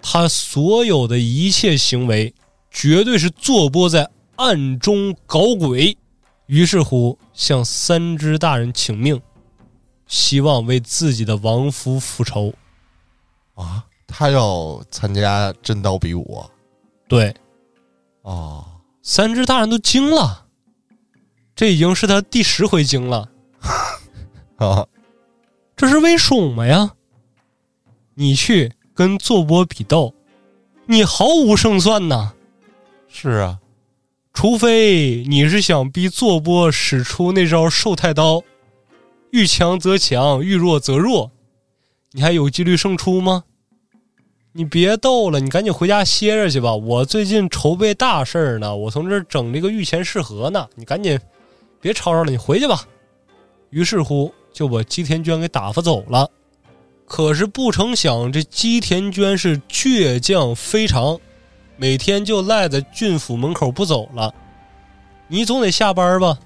[0.00, 2.32] 他所有的一切行为，
[2.70, 5.98] 绝对是坐波在暗中搞鬼。
[6.46, 9.20] 于是乎，向三只大人请命，
[10.14, 12.54] 希望为自己的亡夫复仇。
[13.54, 16.46] 啊，他要参加真刀比武啊
[17.08, 17.34] 对，
[18.22, 18.64] 哦，
[19.02, 20.46] 三只大人都惊了，
[21.56, 23.28] 这已经是他第十回惊了。
[24.58, 24.86] 啊，
[25.74, 26.92] 这是为什么呀？
[28.14, 30.14] 你去跟坐波比斗，
[30.86, 32.34] 你毫无胜算呐。
[33.08, 33.58] 是啊，
[34.32, 38.42] 除非你是想逼坐波使出那招寿太刀，
[39.34, 41.32] 遇强则强，遇弱则弱，
[42.12, 43.42] 你还有几率胜出吗？
[44.52, 46.72] 你别逗了，你赶紧回家歇着去吧。
[46.76, 51.18] 我最近筹备大事儿呢，我从这儿整这个御前试合呢，你赶紧
[51.80, 52.86] 别吵吵了，你回去吧。
[53.70, 56.30] 于是乎，就把姬田娟给打发走了。
[57.04, 61.18] 可是不成想，这姬田娟是倔强非常，
[61.76, 64.32] 每天就赖在郡府门口不走了。
[65.26, 66.38] 你总得下班吧？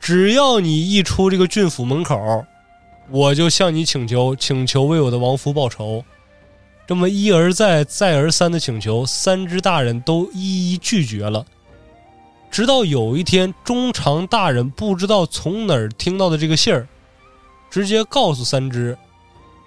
[0.00, 2.44] 只要你一出这个郡府门口，
[3.10, 6.04] 我就向你请求，请求为我的亡夫报仇。
[6.86, 11.44] 这么一而再、再而三的请求，三只大人都一一拒绝了。
[12.50, 16.88] 直到有一天，中长大人不知道从哪儿听到的这个信儿，
[17.70, 18.96] 直接告诉三只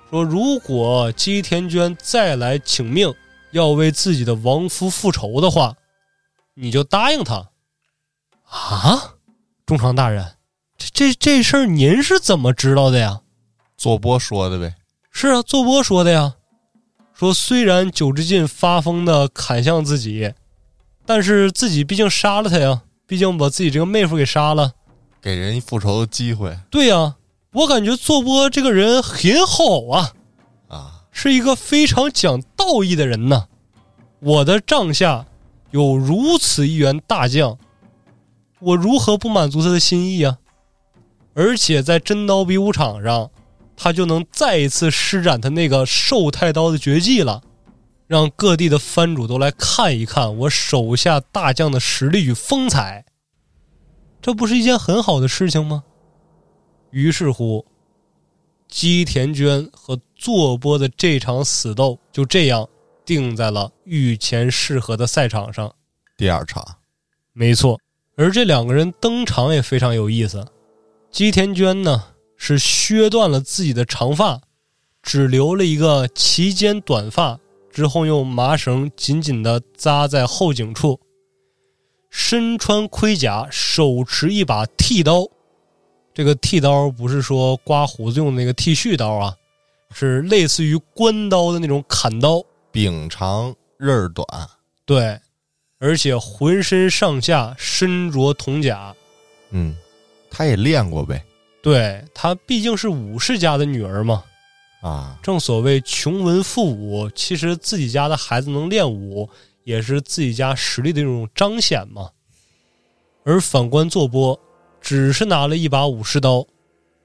[0.09, 3.13] 说：“如果姬田娟再来请命，
[3.51, 5.75] 要为自己的亡夫复仇的话，
[6.55, 7.49] 你就答应他。”
[8.49, 9.13] 啊，
[9.72, 10.34] 中长大人，
[10.76, 13.22] 这这这事儿您是怎么知道的呀？
[13.78, 14.76] 坐波说的呗。
[15.13, 16.34] 是啊，坐波说的呀。
[17.13, 20.34] 说虽然九之进发疯的砍向自己，
[21.05, 24.74] 但是自己毕竟杀了他呀，毕竟把自己这个妹夫给杀了。
[25.22, 27.15] 给人一复仇的机会对呀，
[27.53, 30.11] 我感觉坐波这个人很好啊，
[30.67, 31.03] 啊！
[31.13, 33.47] 是一个非常讲道义的人呐。
[34.19, 35.26] 我的帐下
[35.69, 37.57] 有如此一员大将，
[38.62, 40.38] 我如何不满足他的心意啊？
[41.34, 43.32] 而且在真刀比武场上，
[43.76, 47.41] 他就能再一次施展他那个寿太刀的绝技了，
[48.07, 53.05] 让各地的藩主都来看一看我手下大将的实力与风采，
[54.22, 55.84] 这不是一件很好的事情吗？
[56.91, 57.66] 于是乎，
[58.68, 62.68] 姬田娟和坐波的这场死斗就这样
[63.05, 65.74] 定在了御前适合的赛场上。
[66.18, 66.64] 第二场
[67.32, 67.80] 没错，
[68.22, 70.45] 而这两个人登场也非常有意思。
[71.09, 72.03] 姬田娟呢
[72.38, 74.39] 是削断了自己的长发，
[75.01, 77.39] 只留了一个齐肩短发，
[77.72, 80.99] 之后用麻绳紧紧的扎在后颈处。
[82.11, 85.26] 身穿盔甲，手持一把剃刀。
[86.13, 89.36] 这个剃刀不是说刮胡子用的那个剃须刀啊，
[89.95, 92.43] 是类似于关刀的那种砍刀。
[92.72, 94.26] 柄长刃儿短，
[94.86, 95.19] 对，
[95.82, 98.95] 而且浑身上下身着铜甲。
[99.49, 99.75] 嗯，
[100.29, 101.25] 他也练过呗。
[101.61, 104.23] 对他毕竟是武士家的女儿嘛。
[104.82, 109.29] 啊，正所谓穷文富武，其实自己家的孩子能练武，
[109.63, 112.09] 也是自己家实力的一种彰显嘛。
[113.23, 114.39] 而反观坐波，
[114.79, 116.47] 只是拿了一把武士刀，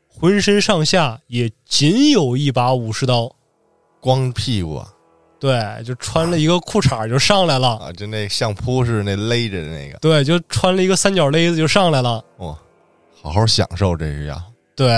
[0.08, 3.36] 浑身上下也仅有一把武士刀，
[4.00, 4.94] 光屁股啊，
[5.38, 12.56] 对，就穿了一个裤衩就上来了，啊就那相扑似的那勒着的那个，对，就穿了一个三角勒子就上来了，哇，
[13.22, 14.42] 好好享受这是要。
[14.74, 14.88] 对，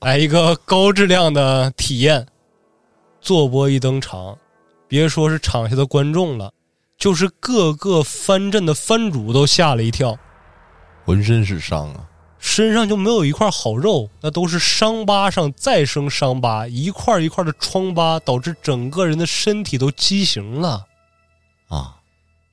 [0.00, 2.26] 来一个高质量的体验。
[3.22, 4.34] 坐播一登场，
[4.88, 6.50] 别说是场下的观众了，
[6.96, 10.16] 就是各个藩镇的藩主都吓了一跳，
[11.04, 12.08] 浑身是伤啊！
[12.40, 20.86] 身上就没有一块好肉，那都是伤疤上再生伤疤，一块一块的疮疤，导致整个人的身体都畸形了。
[21.68, 21.96] 啊，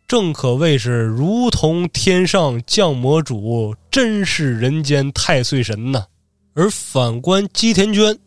[0.08, 6.06] 正可谓是如同天上降魔主，真是人间太岁神呐。
[6.54, 8.18] 而反观姬田娟，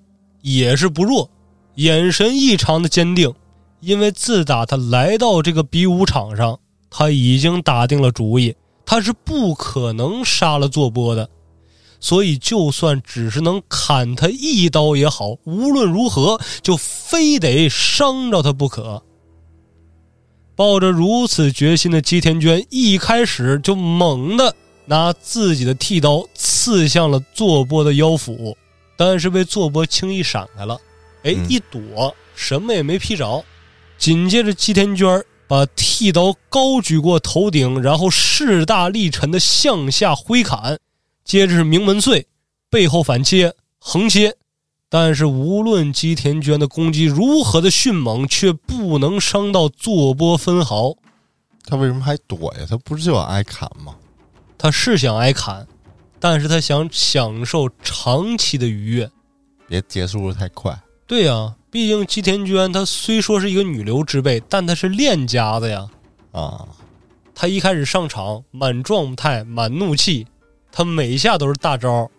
[0.40, 1.30] 也是不弱，
[1.74, 3.32] 眼神异常的坚定，
[3.80, 6.58] 因为自打他来到这个比武场上，
[6.88, 8.54] 他已经打定了主意，
[8.86, 11.28] 他是不可能杀了坐波的，
[12.01, 19.03] 所以就算只是能砍他一刀也好，无论如何就非得伤着他不可。
[20.57, 24.55] 抱着如此决心的姬田娟，一开始就猛地
[24.86, 28.57] 拿自己的剃刀刺向了坐波的腰腹，
[28.96, 30.78] 但是被坐波轻易闪开了。
[31.22, 33.44] 哎，嗯一躲，什么也没劈着。
[33.96, 40.78] 紧接着，姬田娟把剃刀高举过头顶，然后势大力沉的向下挥砍，
[41.31, 42.26] 接着是名门碎，
[42.68, 44.37] 背后反切、横切。
[44.89, 50.97] 但是无论姬田娟的攻击如何的迅猛，却不能伤到坐波分毫。
[51.64, 52.66] 他为什么还躲呀？
[52.68, 53.95] 他不是就想挨砍吗？
[54.59, 55.64] 他是想挨砍，
[56.18, 59.09] 但是他想享受长期的愉悦。
[59.68, 60.76] 别结束的太快
[61.07, 65.89] 对呀、毕竟姬田娟她虽说是一个女流之辈，但她是练家子呀。
[66.33, 66.66] 啊！
[67.37, 70.26] 她一开始上场满状态、满怒气，
[70.72, 72.10] 她每一下都是大招。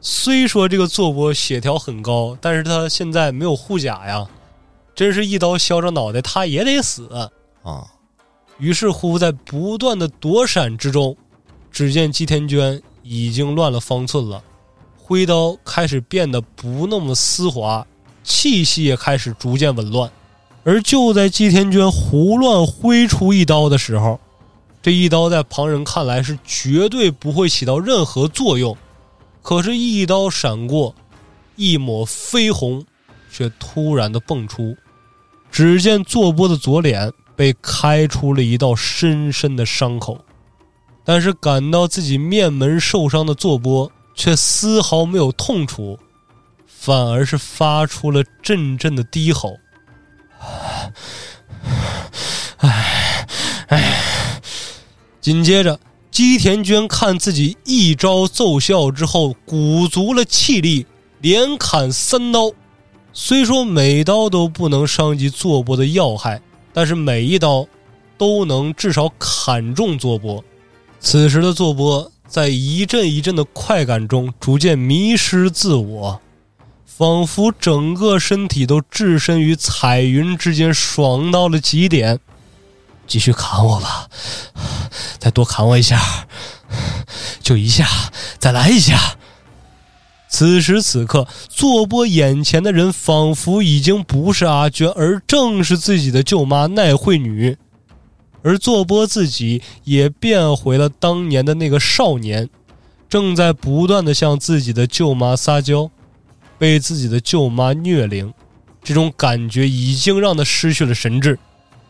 [0.00, 4.26] 虽说这个坐波血条很高，但是他现在没有护甲呀，
[4.94, 7.08] 真是一刀削着脑袋他也得死。
[7.64, 7.84] 啊，
[8.58, 11.16] 于是乎，在不断的躲闪之中，
[11.72, 14.42] 只见姬天娟已经乱了方寸了，
[14.96, 17.84] 挥刀开始变得不那么丝滑，
[18.22, 20.08] 气息也开始逐渐紊乱。
[20.62, 24.20] 而就在姬天娟胡乱挥出一刀的时候，
[24.80, 28.76] 这一刀在旁人看来是绝对不会起到任何作用，
[29.42, 30.94] 可是，一刀闪过，
[31.56, 32.84] 一抹绯红
[33.30, 34.76] 却突然的迸出，
[35.50, 40.24] 只见坐波的左脸被开出了一道深深的伤口，
[41.04, 45.98] 但是感到自己面门受伤的坐波却丝毫没有痛楚，
[46.66, 49.58] 反而是发出了阵阵的低吼。
[52.58, 53.07] 唉。
[55.20, 55.78] 紧接着，
[56.10, 60.86] 姬田娟看自己一招奏效之后，鼓足了气力，
[61.20, 62.52] 连砍三刀。
[63.12, 66.40] 虽说每刀都不能伤及坐波的要害，
[66.72, 67.66] 但是每一刀
[68.16, 70.42] 都能至少砍中坐波。
[71.00, 76.20] 此时的坐波在一阵一阵的快感中逐渐迷失自我，
[76.86, 82.20] 仿佛整个身体都置身于彩云之间，爽到了极点。
[83.08, 84.08] 继续砍我吧，
[85.18, 86.28] 再多砍我一下，
[87.40, 87.88] 就一下，
[88.38, 89.16] 再来一下。
[90.30, 97.56] 此时此刻，坐波眼前的人仿佛已经不是阿娟，而正是自己的舅妈奈惠女，
[98.42, 102.50] 而坐波自己也变回了当年的那个少年，
[103.08, 105.90] 正在不断的向自己的舅妈撒娇，
[106.58, 108.34] 被自己的舅妈虐凌，
[108.84, 111.38] 这种感觉已经让他失去了神智。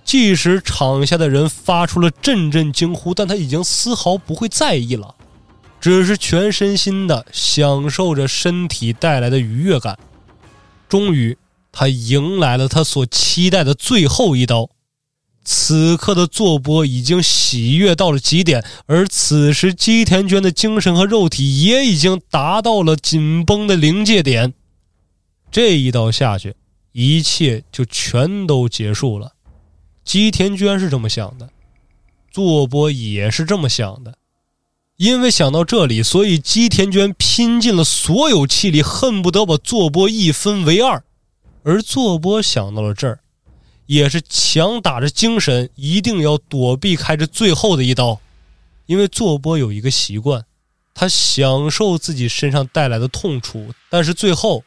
[0.09, 5.15] 即使场下的人发出了阵阵惊呼，但他已经丝毫不会在意了，
[5.83, 9.99] 只是全身心的享受着身体带来的愉悦感。
[10.89, 11.37] 终于，
[11.71, 14.71] 他迎来了他所期待的最后一刀。
[15.45, 24.55] 此刻的坐波已经喜悦到了极点，而此时姬田娟的精神和肉体也已经达到了紧绷的临界点。
[25.51, 26.55] 这一刀下去，
[26.93, 29.33] 一切就全都结束了。
[30.09, 31.51] 姬田娟是这么想的，
[32.31, 34.17] 坐波也是这么想的。
[34.97, 41.05] 因为想到这里，所以姬田娟拼尽了所有气力，恨不得把坐波一分为二。
[41.63, 43.21] 而坐波想到了这儿，
[43.85, 48.19] 也是强打着精神，一定要躲避开这最后的一刀。
[48.87, 50.43] 因为坐波有一个习惯，
[50.95, 54.65] 他享受自己身上带来的痛楚，但是最后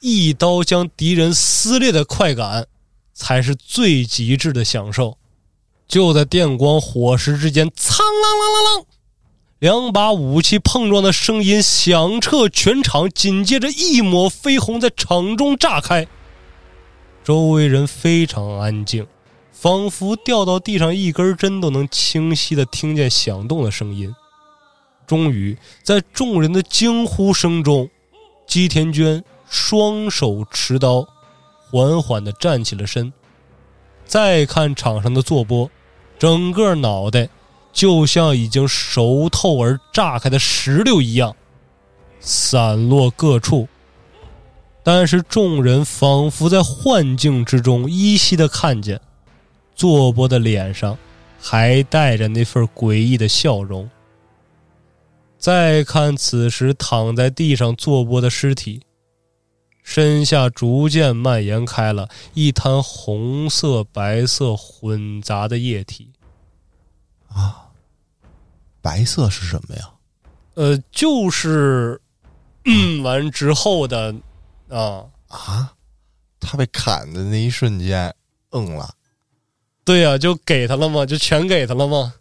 [0.00, 2.68] 一刀将敌人撕裂的快感，
[3.16, 5.16] 才是最极致的享受。
[5.88, 8.84] 就在电光火石之间，苍啷啷啷啷。
[9.58, 16.06] 两把武器碰撞的声音响彻全场，紧接着一抹绯红在场中炸开。
[17.24, 19.06] 周围人非常安静，
[19.50, 24.14] 仿佛掉到地上一根针都能清晰的听见响动的声音。
[25.06, 27.88] 终于，在众人的惊呼声中，
[28.46, 31.06] 姬田娟双手持刀，
[31.70, 33.12] 缓缓的站起了身。
[34.04, 35.70] 再看场上的坐波，
[36.18, 37.28] 整个脑袋。
[37.72, 41.36] 就像已经熟透而炸开的石榴一样，
[42.20, 43.68] 散落各处。
[44.82, 48.98] 但是众人仿佛在幻境之中依稀的看见，
[49.74, 50.96] 坐波的脸上
[51.38, 53.90] 还带着那份诡异的笑容。
[55.36, 58.80] 再看此时躺在地上坐波的尸体，
[59.86, 66.10] 身下逐渐蔓延开了一滩红色、白色混杂的液体。
[67.28, 67.70] 啊！
[68.82, 69.88] 白色是什么呀？
[70.54, 72.00] 呃，就是
[72.64, 74.12] 嗯完之后的
[74.68, 75.72] 啊啊，
[76.40, 78.12] 他被砍的那一瞬间，
[78.50, 78.92] 嗯了，
[79.84, 81.06] 对呀，就给他了吗？
[81.06, 82.14] 就全给他了吗？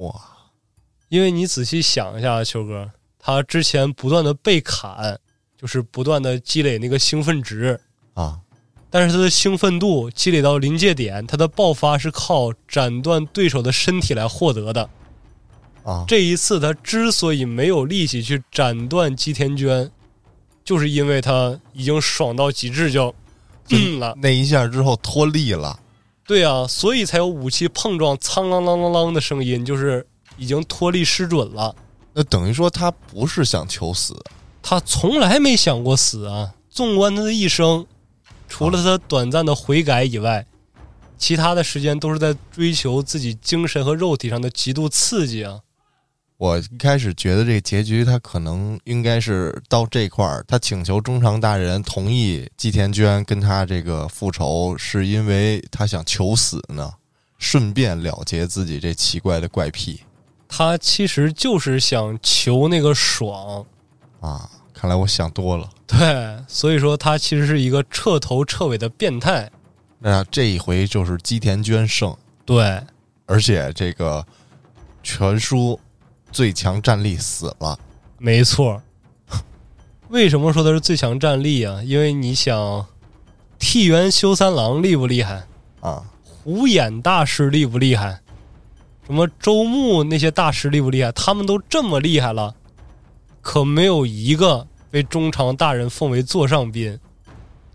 [0.00, 0.12] 哇！
[1.08, 5.20] 因为你仔细想一下，秋哥，他之前不断的被砍，
[5.60, 7.78] 就是不断的积累那个兴奋值
[8.14, 8.38] 啊，
[8.90, 14.88] 但是他的兴奋度积累到临界点，他的爆发是靠斩断对手的身体来获得的。
[15.84, 19.90] 啊这一次他之所以没有力气去斩断姬田娟，
[20.62, 23.14] 就是因为他已经爽到极致，就
[23.70, 24.14] 嗯了。
[24.20, 25.80] 那一下之后脱力了，
[26.26, 30.06] 对啊，所以才有武器碰撞“苍啷啷啷啷”的声音，就是
[30.36, 31.74] 已经脱力失准了。
[32.12, 34.14] 那等于说他不是想求死，
[34.62, 36.54] 他从来没想过死啊！
[36.68, 37.86] 纵观他的一生，
[38.48, 40.46] 除了他短暂的悔改以外，
[41.16, 45.60] 其他的时间都是在追求自己精神和肉体上的极度刺激啊。
[46.36, 56.92] 我一开始觉得这个结局，他可能应该是到这块儿，他请求中长大人同意季田娟跟他这个复仇，是因为他想求死呢，
[57.38, 60.02] 顺便了结自己这奇怪的怪癖。
[60.46, 63.66] 他其实就是想求那个爽
[64.20, 64.48] 啊！
[64.72, 65.68] 看来我想多了。
[65.86, 69.50] 对，所以说他其实是一个彻头彻尾的变态。
[69.98, 72.16] 那这一回就是基田娟胜。
[72.44, 72.80] 对，
[73.26, 74.24] 而且这个
[75.02, 75.78] 全书。
[76.30, 77.78] 最强战力死了，
[78.18, 78.82] 没错。
[80.10, 81.82] 为什么说他是最强战力啊？
[81.82, 82.84] 因为你想，
[83.58, 85.46] 替元修三郎厉不厉害
[85.80, 86.04] 啊？
[86.22, 88.20] 虎眼大师厉不厉害？
[89.06, 91.10] 什么周牧那些大师厉不厉害？
[91.12, 92.54] 他们都这么厉害了，
[93.48, 97.00] 可没有一个被中常大人奉为座上宾，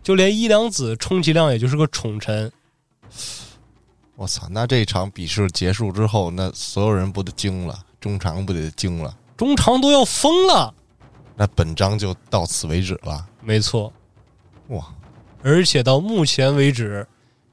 [0.04, 2.52] 就连伊良子充其量也就是个宠臣。
[4.16, 4.48] 我操！
[4.52, 7.84] 那这场比试结束之后，那所有人不得惊了？
[8.00, 10.72] 中常不得惊了，中常都要疯了。
[11.36, 13.28] 那本章就到此为止了。
[13.42, 13.92] 没错，
[14.68, 14.94] 哇！
[15.42, 17.08] 而且到目前为止，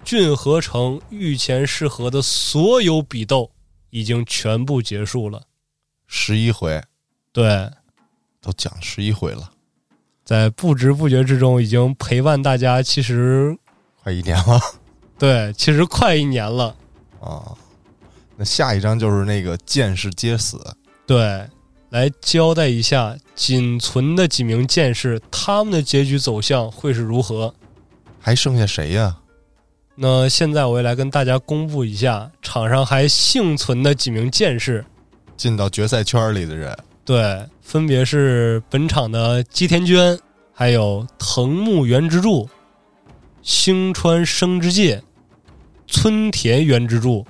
[0.04, 3.50] 郡河城御前适合的所有比斗
[3.88, 5.44] 已经全部结束了。
[6.06, 6.82] 十一回，
[7.32, 7.70] 对，
[8.40, 9.50] 都讲十一回了，
[10.24, 13.56] 在不知不觉之中，已经陪伴大家，其实
[14.02, 14.60] 快一年了。
[15.18, 16.74] 对，其实快一年了
[17.20, 17.52] 啊。
[18.36, 20.58] 那下一章就是那个剑士皆死，
[21.06, 21.46] 对，
[21.90, 27.54] 来交代一下仅存的几名剑士，他们的结局走向会是如何？
[28.18, 29.18] 还剩下谁呀？
[29.96, 34.82] 那现在我也来跟大家公布一下场上还幸存的几名剑士，
[35.36, 36.74] 进到决赛圈里的人，
[37.10, 40.16] 对，分别是本场的姬田娟，
[40.52, 42.48] 还有藤木原之助、
[43.42, 45.02] 星川生之介、
[45.88, 47.26] 村田原之助。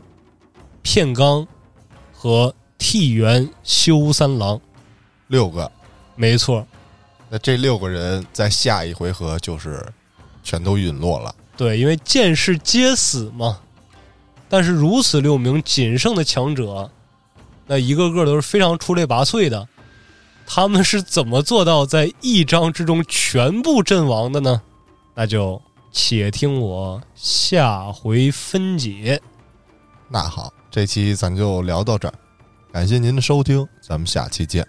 [0.83, 1.49] 片冈
[2.13, 4.61] 和替元修三郎，
[5.29, 5.73] 六个，
[6.15, 6.67] 没错。
[7.31, 9.83] 那这六个人在下一回合就是
[10.43, 11.35] 全都陨落了。
[11.57, 13.59] 对，因为剑士皆死嘛。
[14.47, 16.91] 但是如此六名仅剩的强者，
[17.67, 19.67] 那一个个都是非常出类拔萃的。
[20.53, 24.61] 他们是怎么做到在一章之中全部阵亡的呢？
[25.15, 29.23] 那就且听我下回分解。
[30.09, 32.15] 那好，这期咱就聊到这儿，
[32.73, 34.67] 感谢您的收听，咱们下期见。